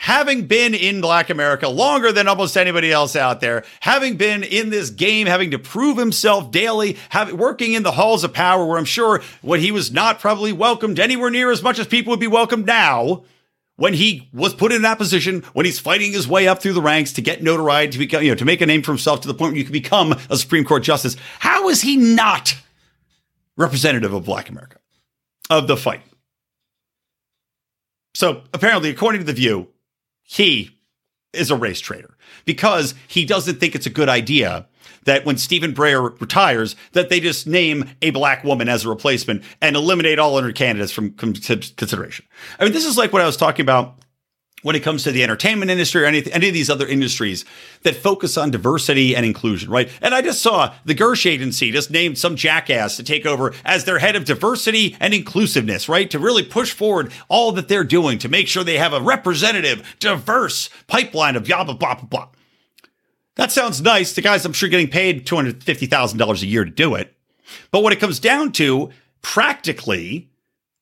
[0.00, 4.70] Having been in Black America longer than almost anybody else out there, having been in
[4.70, 8.78] this game, having to prove himself daily, having, working in the halls of power where
[8.78, 12.18] I'm sure when he was not probably welcomed anywhere near as much as people would
[12.18, 13.24] be welcomed now,
[13.76, 16.82] when he was put in that position, when he's fighting his way up through the
[16.82, 19.28] ranks to get notoriety, to become, you know, to make a name for himself to
[19.28, 21.16] the point where you can become a Supreme Court justice.
[21.38, 22.56] How is he not
[23.58, 24.78] representative of Black America,
[25.50, 26.02] of the fight?
[28.14, 29.68] So apparently, according to The View,
[30.30, 30.78] he
[31.32, 34.68] is a race traitor because he doesn't think it's a good idea
[35.04, 39.42] that when Stephen Breyer retires, that they just name a black woman as a replacement
[39.60, 42.26] and eliminate all other candidates from consideration.
[42.60, 43.98] I mean, this is like what I was talking about
[44.62, 47.44] when it comes to the entertainment industry or any, any of these other industries
[47.82, 49.90] that focus on diversity and inclusion, right?
[50.02, 53.84] And I just saw the Gersh agency just named some jackass to take over as
[53.84, 56.10] their head of diversity and inclusiveness, right?
[56.10, 59.96] To really push forward all that they're doing to make sure they have a representative,
[59.98, 62.28] diverse pipeline of blah, blah, blah, blah.
[63.36, 64.12] That sounds nice.
[64.12, 67.16] The guys, I'm sure, getting paid $250,000 a year to do it.
[67.70, 68.90] But what it comes down to
[69.22, 70.28] practically,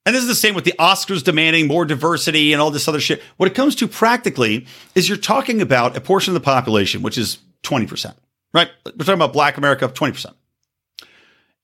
[0.08, 2.98] and this is the same with the Oscars demanding more diversity and all this other
[2.98, 3.20] shit.
[3.36, 7.18] What it comes to practically is you're talking about a portion of the population, which
[7.18, 8.14] is 20%,
[8.54, 8.70] right?
[8.86, 10.32] We're talking about black America, 20%.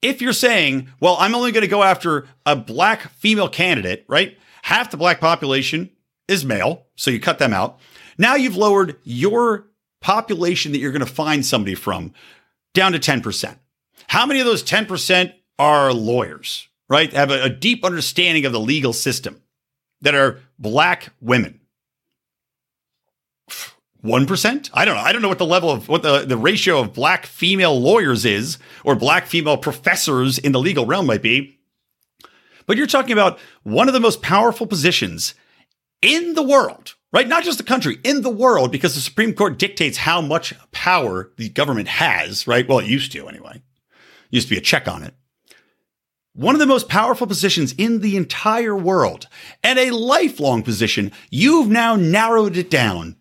[0.02, 4.36] If you're saying, well, I'm only going to go after a black female candidate, right?
[4.60, 5.88] Half the black population
[6.28, 7.78] is male, so you cut them out.
[8.18, 9.68] Now you've lowered your
[10.02, 12.12] population that you're going to find somebody from
[12.74, 13.56] down to 10%.
[14.08, 17.12] How many of those 10% are lawyers, right?
[17.12, 19.42] Have a, a deep understanding of the legal system
[20.00, 21.60] that are black women.
[24.04, 24.70] 1%?
[24.74, 25.00] I don't know.
[25.00, 28.26] I don't know what the level of what the, the ratio of black female lawyers
[28.26, 31.58] is or black female professors in the legal realm might be.
[32.66, 35.34] But you're talking about one of the most powerful positions
[36.02, 37.26] in the world, right?
[37.26, 41.30] Not just the country, in the world, because the Supreme Court dictates how much power
[41.36, 42.68] the government has, right?
[42.68, 43.56] Well, it used to anyway.
[43.56, 43.62] It
[44.30, 45.14] Used to be a check on it.
[46.34, 49.28] One of the most powerful positions in the entire world
[49.62, 51.12] and a lifelong position.
[51.30, 53.16] You've now narrowed it down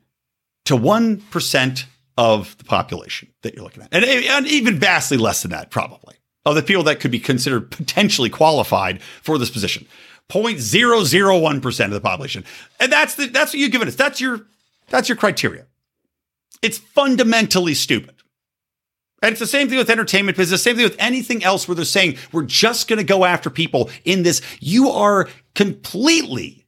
[0.66, 1.86] to 1%
[2.18, 3.94] of the population that you're looking at.
[3.94, 7.70] And, and even vastly less than that, probably, of the people that could be considered
[7.70, 9.88] potentially qualified for this position.
[10.30, 12.44] 0.001% of the population.
[12.80, 13.96] And that's the, that's what you've given us.
[13.96, 14.48] That's your
[14.90, 15.66] that's your criteria.
[16.62, 18.16] It's fundamentally stupid.
[19.24, 21.86] And it's the same thing with entertainment business, same thing with anything else where they're
[21.86, 24.42] saying we're just going to go after people in this.
[24.60, 26.66] You are completely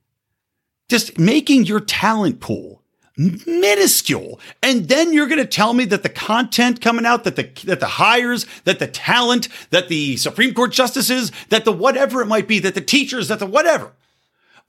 [0.88, 2.82] just making your talent pool
[3.18, 4.39] minuscule.
[4.64, 7.82] And then you're going to tell me that the content coming out, that the, that
[7.82, 12.47] the hires, that the talent, that the Supreme Court justices, that the whatever it might
[12.47, 13.91] be, that the teachers, that the whatever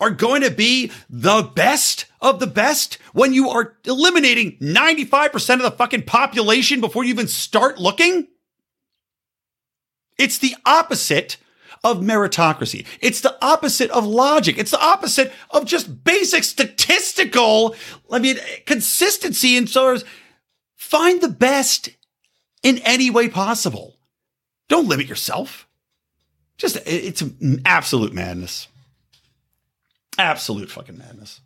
[0.01, 5.63] are going to be the best of the best when you are eliminating 95% of
[5.63, 8.29] the fucking population before you even start looking?
[10.19, 11.37] It's the opposite
[11.85, 12.87] of meritocracy.
[13.01, 14.59] It's the opposite of logic.
[14.59, 17.75] It's the opposite of just basic statistical,
[18.11, 19.99] I mean, consistency and so
[20.75, 21.91] find the best
[22.63, 23.99] in any way possible.
[24.69, 25.69] Don't limit yourself.
[26.59, 27.23] Just, it's
[27.65, 28.69] absolute madness.
[30.19, 31.41] Absolute fucking madness.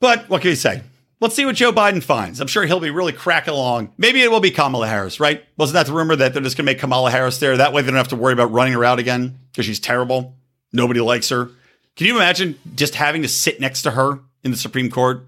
[0.00, 0.82] But what can you say?
[1.20, 2.40] Let's see what Joe Biden finds.
[2.40, 3.92] I'm sure he'll be really cracking along.
[3.98, 5.44] Maybe it will be Kamala Harris, right?
[5.58, 7.58] Wasn't that the rumor that they're just going to make Kamala Harris there?
[7.58, 10.34] That way they don't have to worry about running her out again because she's terrible.
[10.72, 11.50] Nobody likes her.
[11.96, 15.26] Can you imagine just having to sit next to her in the Supreme Court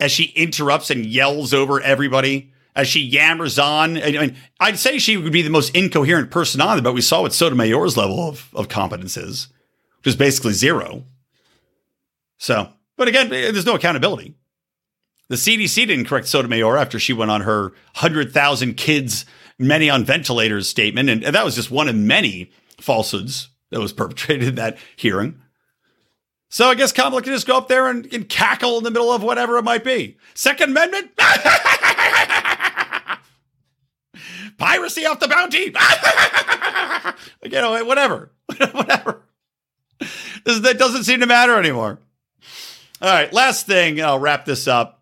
[0.00, 2.52] as she interrupts and yells over everybody?
[2.74, 6.60] As she yammers on, I mean, I'd say she would be the most incoherent person
[6.60, 9.48] on there, but we saw what Sotomayor's level of, of competence is,
[9.98, 11.04] which is basically zero.
[12.38, 14.34] So, but again, eh, there's no accountability.
[15.28, 19.26] The CDC didn't correct Sotomayor after she went on her 100,000 kids,
[19.58, 21.08] many on ventilators statement.
[21.08, 25.40] And, and that was just one of many falsehoods that was perpetrated in that hearing.
[26.48, 29.10] So I guess Kamala can just go up there and, and cackle in the middle
[29.10, 30.16] of whatever it might be.
[30.34, 31.10] Second Amendment?
[34.56, 35.74] Piracy off the bounty?
[37.42, 38.30] you know, whatever.
[38.72, 39.22] whatever.
[40.44, 41.98] This, that doesn't seem to matter anymore.
[43.02, 44.96] All right, last thing, I'll wrap this up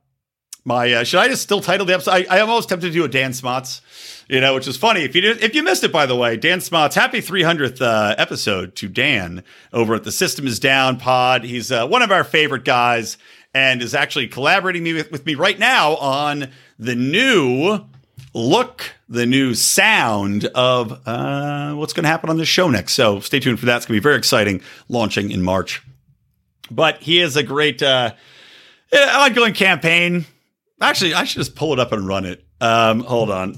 [0.65, 2.13] my uh, should I just still title the episode?
[2.13, 3.83] I, I almost tempted to do a Dan Smots,
[4.29, 5.03] you know, which is funny.
[5.03, 8.15] If you did, if you missed it, by the way, Dan Smots, happy 300th uh,
[8.17, 11.45] episode to Dan over at the System Is Down Pod.
[11.45, 13.19] He's uh, one of our favorite guys
[13.53, 17.85] and is actually collaborating me with, with me right now on the new
[18.33, 22.95] look, the new sound of uh, what's going to happen on this show next.
[22.95, 23.77] So stay tuned for that.
[23.77, 25.83] It's going to be very exciting, launching in March.
[26.75, 28.15] But he is a great uh,
[28.93, 30.27] ongoing campaign
[30.81, 32.45] Actually, I should just pull it up and run it.
[32.61, 33.57] Um, hold on.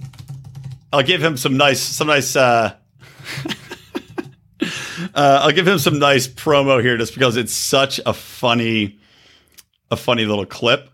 [0.93, 2.37] I'll give him some nice, some nice.
[2.37, 2.75] Uh,
[5.13, 8.99] uh, I'll give him some nice promo here, just because it's such a funny,
[9.91, 10.91] a funny little clip.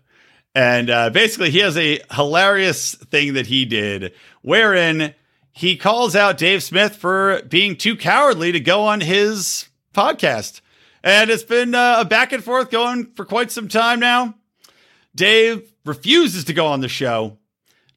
[0.55, 5.13] And uh, basically, he has a hilarious thing that he did, wherein
[5.51, 10.61] he calls out Dave Smith for being too cowardly to go on his podcast.
[11.03, 14.35] And it's been uh, a back and forth going for quite some time now.
[15.15, 17.37] Dave refuses to go on the show.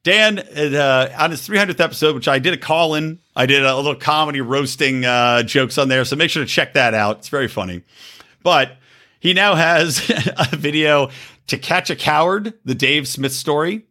[0.03, 3.75] Dan, uh, on his 300th episode, which I did a call in, I did a
[3.75, 6.05] little comedy roasting uh, jokes on there.
[6.05, 7.19] So make sure to check that out.
[7.19, 7.83] It's very funny.
[8.43, 8.77] But
[9.19, 11.09] he now has a video
[11.47, 13.86] to catch a coward, the Dave Smith story.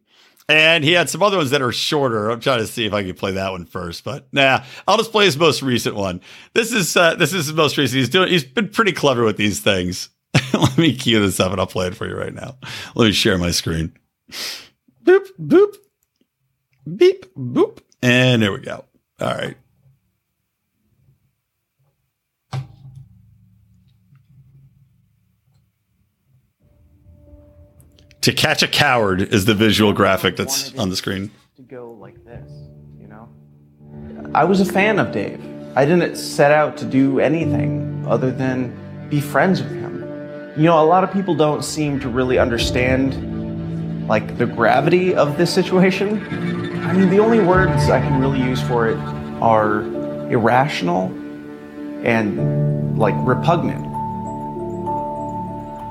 [0.49, 2.29] And he had some other ones that are shorter.
[2.29, 5.11] I'm trying to see if I can play that one first, but nah, I'll just
[5.11, 6.21] play his most recent one.
[6.53, 7.97] This is uh, this is his most recent.
[7.97, 8.29] He's doing.
[8.29, 10.09] He's been pretty clever with these things.
[10.53, 12.57] Let me cue this up and I'll play it for you right now.
[12.95, 13.93] Let me share my screen.
[15.03, 15.75] Boop, boop,
[16.95, 17.79] beep, boop.
[18.01, 18.85] And there we go.
[19.19, 19.57] All right.
[28.27, 31.31] To catch a coward is the visual graphic that's on the screen.
[31.55, 32.51] To go like this,
[32.99, 33.29] you know?
[34.35, 35.41] I was a fan of Dave.
[35.77, 40.01] I didn't set out to do anything other than be friends with him.
[40.57, 45.37] You know, a lot of people don't seem to really understand like the gravity of
[45.37, 46.21] this situation.
[46.83, 48.97] I mean, the only words I can really use for it
[49.41, 49.83] are
[50.29, 51.05] irrational
[52.03, 53.85] and like repugnant.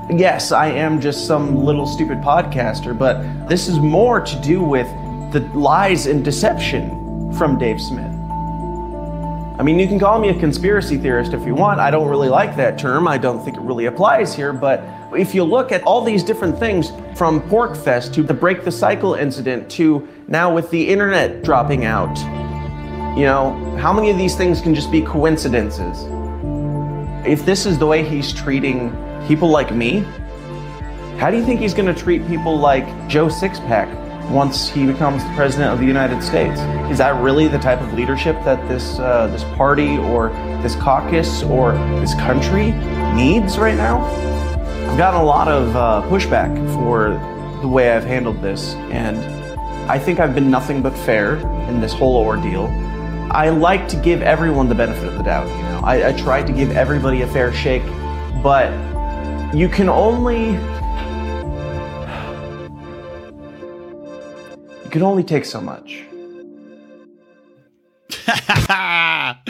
[0.09, 4.87] Yes, I am just some little stupid podcaster, but this is more to do with
[5.33, 8.13] the lies and deception from Dave Smith.
[9.59, 11.81] I mean, you can call me a conspiracy theorist if you want.
[11.81, 13.05] I don't really like that term.
[13.05, 14.53] I don't think it really applies here.
[14.53, 14.81] But
[15.17, 19.15] if you look at all these different things from PorcFest to the Break the Cycle
[19.15, 22.17] incident to now with the internet dropping out,
[23.17, 26.05] you know, how many of these things can just be coincidences?
[27.27, 28.95] If this is the way he's treating
[29.27, 29.99] people like me,
[31.17, 33.93] how do you think he's going to treat people like Joe Sixpack
[34.29, 36.59] once he becomes the president of the United States?
[36.91, 40.29] Is that really the type of leadership that this uh, this party or
[40.61, 42.71] this caucus or this country
[43.13, 44.01] needs right now?
[44.89, 47.09] I've gotten a lot of uh, pushback for
[47.61, 49.17] the way I've handled this, and
[49.89, 51.35] I think I've been nothing but fair
[51.67, 52.67] in this whole ordeal.
[53.31, 55.47] I like to give everyone the benefit of the doubt.
[55.47, 57.83] You know, I, I try to give everybody a fair shake,
[58.41, 58.71] but
[59.53, 60.51] you can only
[64.83, 66.03] you can only take so much.
[68.27, 69.41] ah,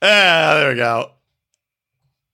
[0.00, 1.10] there we go.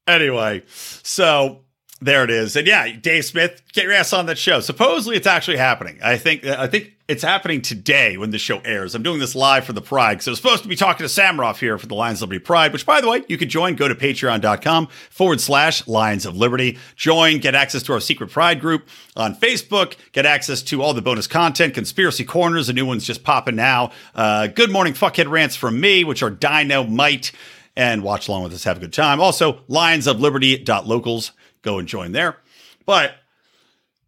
[0.06, 1.64] Anyway, so
[2.00, 2.54] there it is.
[2.54, 4.60] And yeah, Dave Smith, get your ass on that show.
[4.60, 5.98] Supposedly it's actually happening.
[6.02, 8.94] I think I think it's happening today when the show airs.
[8.94, 10.22] I'm doing this live for the Pride.
[10.22, 12.44] So I was supposed to be talking to Sammeroff here for the Lions of Liberty
[12.44, 13.76] Pride, which by the way, you can join.
[13.76, 16.78] Go to patreon.com forward slash Lions of Liberty.
[16.96, 21.02] Join, get access to our secret Pride group on Facebook, get access to all the
[21.02, 23.92] bonus content, conspiracy corners, a new one's just popping now.
[24.14, 27.30] Uh, good morning fuckhead rants from me, which are Dino Might,
[27.76, 29.20] And watch along with us, have a good time.
[29.20, 31.32] Also, lionsofliberty.locals
[31.62, 32.38] go and join there.
[32.84, 33.14] But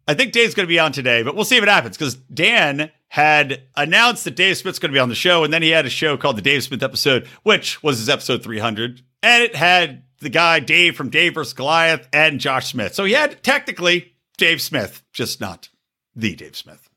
[0.09, 2.15] I think Dave's going to be on today, but we'll see if it happens because
[2.15, 5.69] Dan had announced that Dave Smith's going to be on the show, and then he
[5.69, 9.55] had a show called the Dave Smith episode, which was his episode 300, and it
[9.55, 11.53] had the guy Dave from Dave vs.
[11.53, 12.95] Goliath and Josh Smith.
[12.95, 15.69] So he had technically Dave Smith, just not
[16.15, 16.89] the Dave Smith.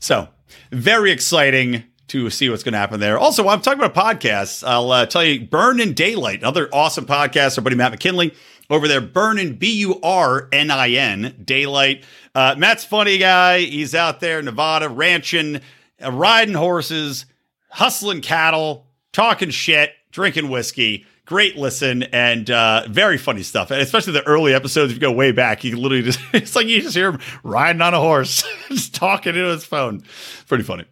[0.00, 0.28] So
[0.72, 3.18] very exciting to see what's going to happen there.
[3.18, 7.58] Also, while I'm talking about podcasts, I'll uh, tell you Burnin Daylight, another awesome podcast.
[7.58, 8.32] Our buddy Matt McKinley
[8.70, 12.04] over there, Burnin, B U R N I N, Daylight.
[12.34, 13.60] Uh, Matt's funny guy.
[13.60, 15.60] He's out there Nevada, ranching,
[16.02, 17.26] uh, riding horses,
[17.70, 21.06] hustling cattle, talking shit, drinking whiskey.
[21.24, 23.70] Great listen and uh, very funny stuff.
[23.70, 26.66] And especially the early episodes, if you go way back, you literally just, it's like
[26.66, 30.02] you just hear him riding on a horse, just talking into his phone.
[30.46, 30.84] Pretty funny.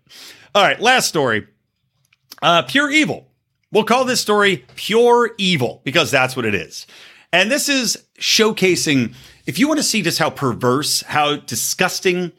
[0.55, 1.47] All right, last story.
[2.43, 3.29] Uh, pure evil.
[3.72, 6.87] We'll call this story pure evil because that's what it is.
[7.37, 9.12] And this is showcasing,
[9.45, 12.32] if you want to see just how perverse, how disgusting,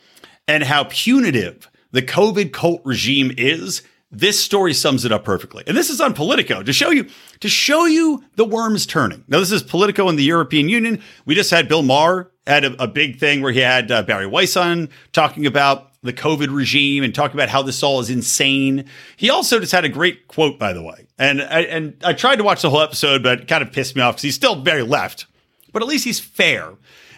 [0.48, 5.64] and how punitive the COVID cult regime is, this story sums it up perfectly.
[5.68, 7.06] And this is on Politico to show you
[7.42, 9.24] to show you the worms turning.
[9.28, 11.04] Now this is Politico in the European Union.
[11.28, 14.26] We just had Bill Maher had a, a big thing where he had uh, Bari
[14.26, 18.86] Weiss on talking about the COVID regime and talking about how this all is insane.
[19.16, 22.38] He also just had a great quote, by the way, and I, and I tried
[22.38, 24.62] to watch the whole episode, but it kind of pissed me off because he's still
[24.62, 25.26] very left,
[25.74, 26.74] but at least he's fair.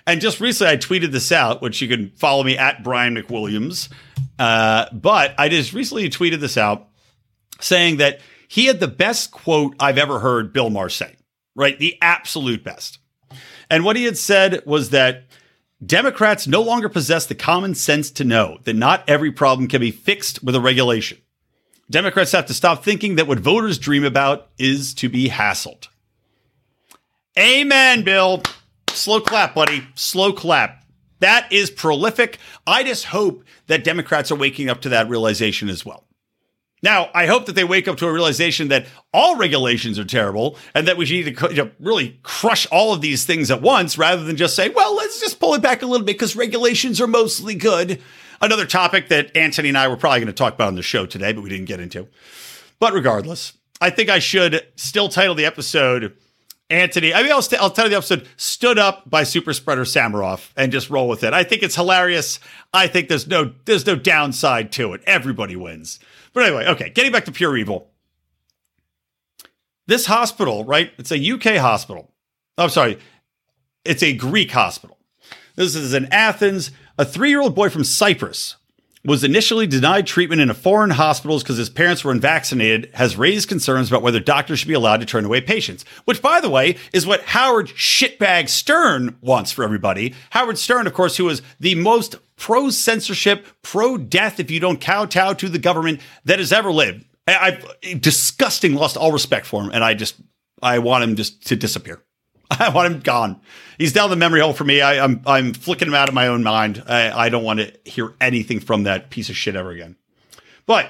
[0.07, 3.89] And just recently, I tweeted this out, which you can follow me at Brian McWilliams.
[4.39, 6.87] Uh, but I just recently tweeted this out
[7.59, 11.15] saying that he had the best quote I've ever heard Bill Maher say,
[11.55, 11.77] right?
[11.77, 12.97] The absolute best.
[13.69, 15.25] And what he had said was that
[15.85, 19.91] Democrats no longer possess the common sense to know that not every problem can be
[19.91, 21.17] fixed with a regulation.
[21.89, 25.87] Democrats have to stop thinking that what voters dream about is to be hassled.
[27.37, 28.43] Amen, Bill.
[28.89, 29.87] Slow clap, buddy.
[29.95, 30.83] Slow clap.
[31.19, 32.37] That is prolific.
[32.67, 36.05] I just hope that Democrats are waking up to that realization as well.
[36.81, 40.57] Now, I hope that they wake up to a realization that all regulations are terrible
[40.73, 43.97] and that we need to you know, really crush all of these things at once
[43.97, 47.01] rather than just say, well, let's just pull it back a little bit because regulations
[47.01, 48.01] are mostly good.
[48.41, 51.05] Another topic that Antony and I were probably going to talk about on the show
[51.05, 52.07] today, but we didn't get into.
[52.79, 56.15] But regardless, I think I should still title the episode
[56.69, 57.13] Antony.
[57.13, 60.71] I mean, I'll, st- I'll you the episode stood up by super spreader Sammeroff and
[60.71, 61.33] just roll with it.
[61.33, 62.39] I think it's hilarious.
[62.73, 65.01] I think there's no there's no downside to it.
[65.05, 65.99] Everybody wins.
[66.33, 67.91] But anyway, okay, getting back to pure evil.
[69.87, 70.91] This hospital, right?
[70.97, 72.11] It's a UK hospital.
[72.57, 72.99] Oh, I'm sorry.
[73.83, 74.97] It's a Greek hospital.
[75.55, 76.71] This is in Athens.
[76.97, 78.55] A three year old boy from Cyprus
[79.09, 83.49] was initially denied treatment in a foreign hospitals because his parents were unvaccinated has raised
[83.49, 86.77] concerns about whether doctors should be allowed to turn away patients, which by the way
[86.93, 90.13] is what Howard shitbag Stern wants for everybody.
[90.29, 94.79] Howard Stern, of course, who is the most pro censorship, pro death if you don't
[94.79, 97.03] kowtow to the government that has ever lived.
[97.27, 100.17] I, I've disgusting lost all respect for him, and I just
[100.61, 101.99] I want him just to disappear.
[102.59, 103.39] I want him gone.
[103.77, 104.81] He's down the memory hole for me.
[104.81, 106.83] I, am I'm, I'm flicking him out of my own mind.
[106.87, 109.95] I, I don't want to hear anything from that piece of shit ever again.
[110.65, 110.89] But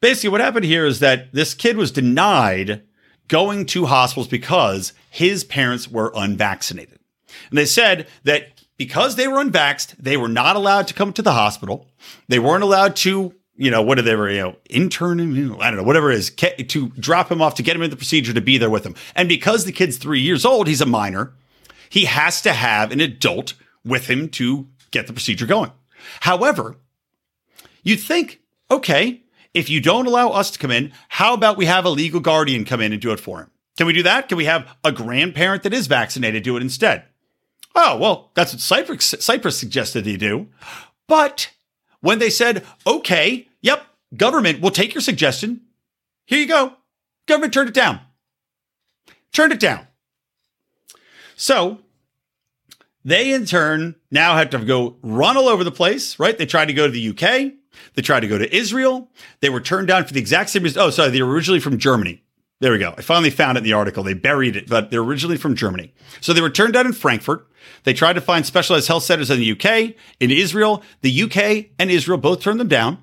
[0.00, 2.82] basically, what happened here is that this kid was denied
[3.28, 6.98] going to hospitals because his parents were unvaccinated,
[7.48, 11.22] and they said that because they were unvaxxed, they were not allowed to come to
[11.22, 11.86] the hospital.
[12.28, 15.76] They weren't allowed to you know, what are they, were, you know, intern, I don't
[15.76, 18.40] know, whatever it is, to drop him off to get him in the procedure to
[18.40, 18.94] be there with him.
[19.14, 21.34] And because the kid's three years old, he's a minor,
[21.88, 25.70] he has to have an adult with him to get the procedure going.
[26.20, 26.76] However,
[27.82, 28.40] you'd think,
[28.70, 32.20] okay, if you don't allow us to come in, how about we have a legal
[32.20, 33.50] guardian come in and do it for him?
[33.76, 34.28] Can we do that?
[34.28, 37.04] Can we have a grandparent that is vaccinated do it instead?
[37.74, 40.48] Oh, well, that's what Cyprus, Cyprus suggested they do.
[41.08, 41.50] But
[42.04, 45.62] when they said, okay, yep, government will take your suggestion.
[46.26, 46.74] Here you go.
[47.26, 47.98] Government turned it down.
[49.32, 49.86] Turned it down.
[51.34, 51.78] So
[53.06, 56.36] they in turn now had to go run all over the place, right?
[56.36, 57.54] They tried to go to the UK.
[57.94, 59.08] They tried to go to Israel.
[59.40, 60.82] They were turned down for the exact same reason.
[60.82, 61.08] Oh, sorry.
[61.08, 62.22] They were originally from Germany.
[62.60, 62.94] There we go.
[62.96, 64.02] I finally found it in the article.
[64.02, 65.92] They buried it, but they're originally from Germany.
[66.20, 67.48] So they were turned down in Frankfurt.
[67.82, 70.82] They tried to find specialized health centers in the UK, in Israel.
[71.02, 72.98] The UK and Israel both turned them down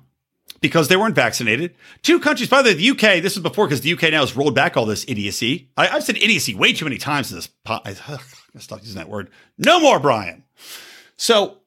[0.60, 1.74] because they weren't vaccinated.
[2.02, 4.34] Two countries, by the way, the UK, this is before because the UK now has
[4.36, 5.70] rolled back all this idiocy.
[5.76, 7.46] I, have said idiocy way too many times in this.
[7.46, 7.82] pot.
[7.84, 8.22] I, ugh,
[8.58, 9.30] stop using that word.
[9.58, 10.44] No more, Brian.
[11.16, 11.58] So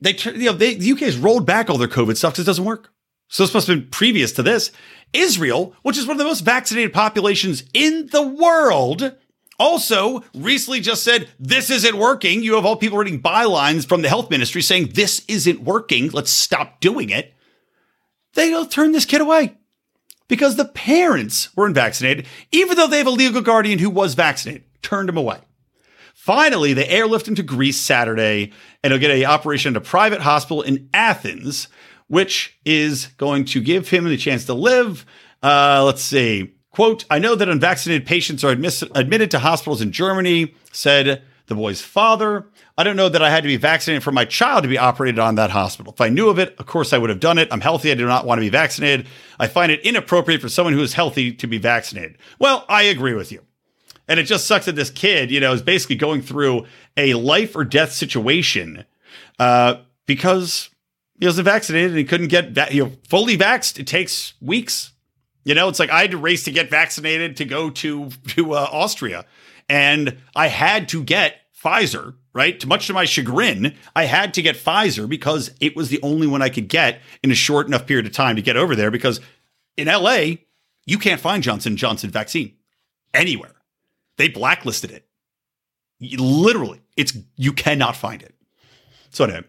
[0.00, 2.46] they, you know, they, the UK has rolled back all their COVID stuff because it
[2.46, 2.91] doesn't work.
[3.32, 4.70] So this must have been previous to this.
[5.14, 9.16] Israel, which is one of the most vaccinated populations in the world,
[9.58, 12.42] also recently just said, This isn't working.
[12.42, 16.10] You have all people reading bylines from the health ministry saying, This isn't working.
[16.10, 17.32] Let's stop doing it.
[18.34, 19.56] They'll turn this kid away
[20.28, 24.64] because the parents weren't vaccinated, even though they have a legal guardian who was vaccinated,
[24.82, 25.38] turned him away.
[26.12, 28.52] Finally, they airlift him to Greece Saturday
[28.84, 31.68] and he'll get a operation at a private hospital in Athens,
[32.12, 35.06] which is going to give him the chance to live.
[35.42, 36.52] Uh, let's see.
[36.70, 41.80] Quote, I know that unvaccinated patients are admitted to hospitals in Germany, said the boy's
[41.80, 42.50] father.
[42.76, 45.18] I don't know that I had to be vaccinated for my child to be operated
[45.20, 45.94] on that hospital.
[45.94, 47.48] If I knew of it, of course I would have done it.
[47.50, 47.90] I'm healthy.
[47.90, 49.06] I do not want to be vaccinated.
[49.40, 52.18] I find it inappropriate for someone who is healthy to be vaccinated.
[52.38, 53.40] Well, I agree with you.
[54.06, 57.56] And it just sucks that this kid, you know, is basically going through a life
[57.56, 58.84] or death situation
[59.38, 60.68] uh, because
[61.22, 63.78] he wasn't vaccinated and he couldn't get va- you know, fully vaxxed.
[63.78, 64.90] It takes weeks,
[65.44, 68.54] you know, it's like I had to race to get vaccinated to go to to
[68.54, 69.24] uh, Austria,
[69.68, 72.16] and I had to get Pfizer.
[72.34, 76.00] Right, to much to my chagrin, I had to get Pfizer because it was the
[76.02, 78.74] only one I could get in a short enough period of time to get over
[78.74, 78.90] there.
[78.90, 79.20] Because
[79.76, 80.38] in LA,
[80.86, 82.56] you can't find Johnson Johnson vaccine
[83.14, 83.54] anywhere.
[84.16, 85.06] They blacklisted it.
[86.00, 88.34] Literally, it's you cannot find it.
[89.10, 89.44] So anyway,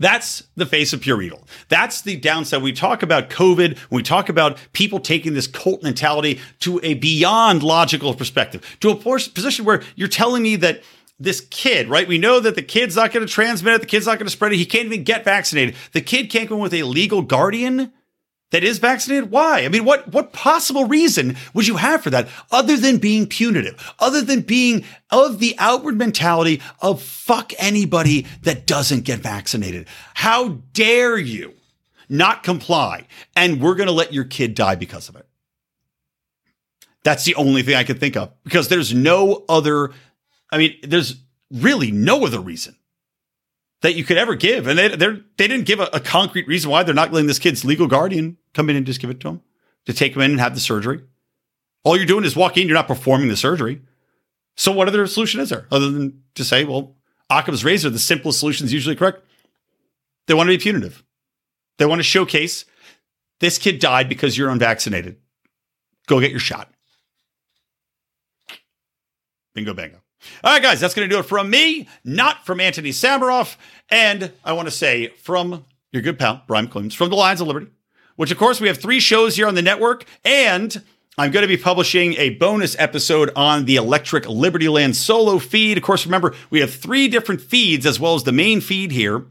[0.00, 1.46] that's the face of pure evil.
[1.68, 2.62] That's the downside.
[2.62, 7.62] We talk about COVID, we talk about people taking this cult mentality to a beyond
[7.62, 10.82] logical perspective, to a position where you're telling me that
[11.20, 12.08] this kid, right?
[12.08, 14.32] We know that the kid's not going to transmit it, the kid's not going to
[14.32, 15.76] spread it, he can't even get vaccinated.
[15.92, 17.92] The kid can't go with a legal guardian
[18.50, 19.30] that is vaccinated?
[19.30, 19.64] Why?
[19.64, 23.94] I mean, what, what possible reason would you have for that other than being punitive,
[23.98, 29.86] other than being of the outward mentality of fuck anybody that doesn't get vaccinated?
[30.14, 31.54] How dare you
[32.08, 33.06] not comply?
[33.36, 35.26] And we're going to let your kid die because of it.
[37.02, 39.92] That's the only thing I can think of because there's no other,
[40.50, 41.16] I mean, there's
[41.50, 42.76] really no other reason
[43.80, 44.66] that you could ever give.
[44.66, 47.64] And they they didn't give a, a, concrete reason why they're not letting this kid's
[47.64, 49.42] legal guardian come in and just give it to them
[49.86, 51.02] to take them in and have the surgery.
[51.84, 53.80] All you're doing is walk in, you're not performing the surgery.
[54.56, 56.96] So what other solution is there other than to say, well,
[57.30, 59.24] Occam's razor, the simplest solution is usually correct.
[60.26, 61.02] They want to be punitive.
[61.78, 62.64] They want to showcase
[63.38, 65.16] this kid died because you're unvaccinated.
[66.06, 66.70] Go get your shot.
[69.54, 70.00] Bingo bango.
[70.44, 73.56] All right, guys, that's going to do it from me, not from Antony Sammeroff.
[73.88, 77.46] And I want to say from your good pal, Brian Clemens, from the Lions of
[77.46, 77.68] Liberty,
[78.20, 80.04] which, of course, we have three shows here on the network.
[80.26, 80.82] And
[81.16, 85.78] I'm going to be publishing a bonus episode on the Electric Libertyland solo feed.
[85.78, 89.24] Of course, remember, we have three different feeds as well as the main feed here.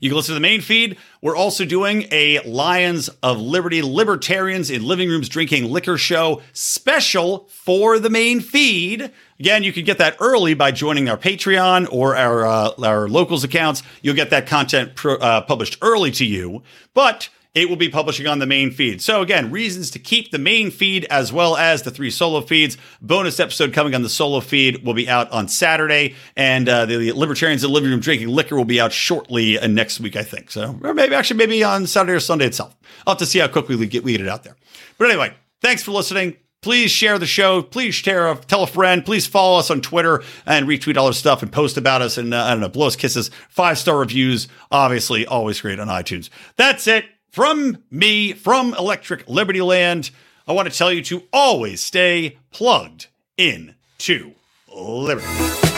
[0.00, 0.96] You can listen to the main feed.
[1.20, 7.46] We're also doing a Lions of Liberty Libertarians in Living Rooms Drinking Liquor show special
[7.50, 9.12] for the main feed.
[9.38, 13.44] Again, you can get that early by joining our Patreon or our uh, our locals
[13.44, 13.82] accounts.
[14.00, 16.62] You'll get that content pro- uh, published early to you.
[16.94, 19.02] But it will be publishing on the main feed.
[19.02, 22.78] So again, reasons to keep the main feed as well as the three solo feeds.
[23.00, 27.12] Bonus episode coming on the solo feed will be out on Saturday, and uh, the
[27.12, 30.22] Libertarians in the Living Room Drinking Liquor will be out shortly uh, next week, I
[30.22, 30.50] think.
[30.50, 32.74] So, or maybe actually maybe on Saturday or Sunday itself.
[33.06, 34.56] I'll have to see how quickly we get we get it out there.
[34.96, 36.36] But anyway, thanks for listening.
[36.62, 37.60] Please share the show.
[37.60, 39.04] Please share, tell a friend.
[39.04, 42.32] Please follow us on Twitter and retweet all our stuff and post about us and
[42.32, 43.32] uh, I don't know, blow us kisses.
[43.48, 46.30] Five star reviews, obviously, always great on iTunes.
[46.56, 50.10] That's it from me, from Electric Libertyland.
[50.46, 54.34] I want to tell you to always stay plugged in to
[54.68, 55.71] liberty.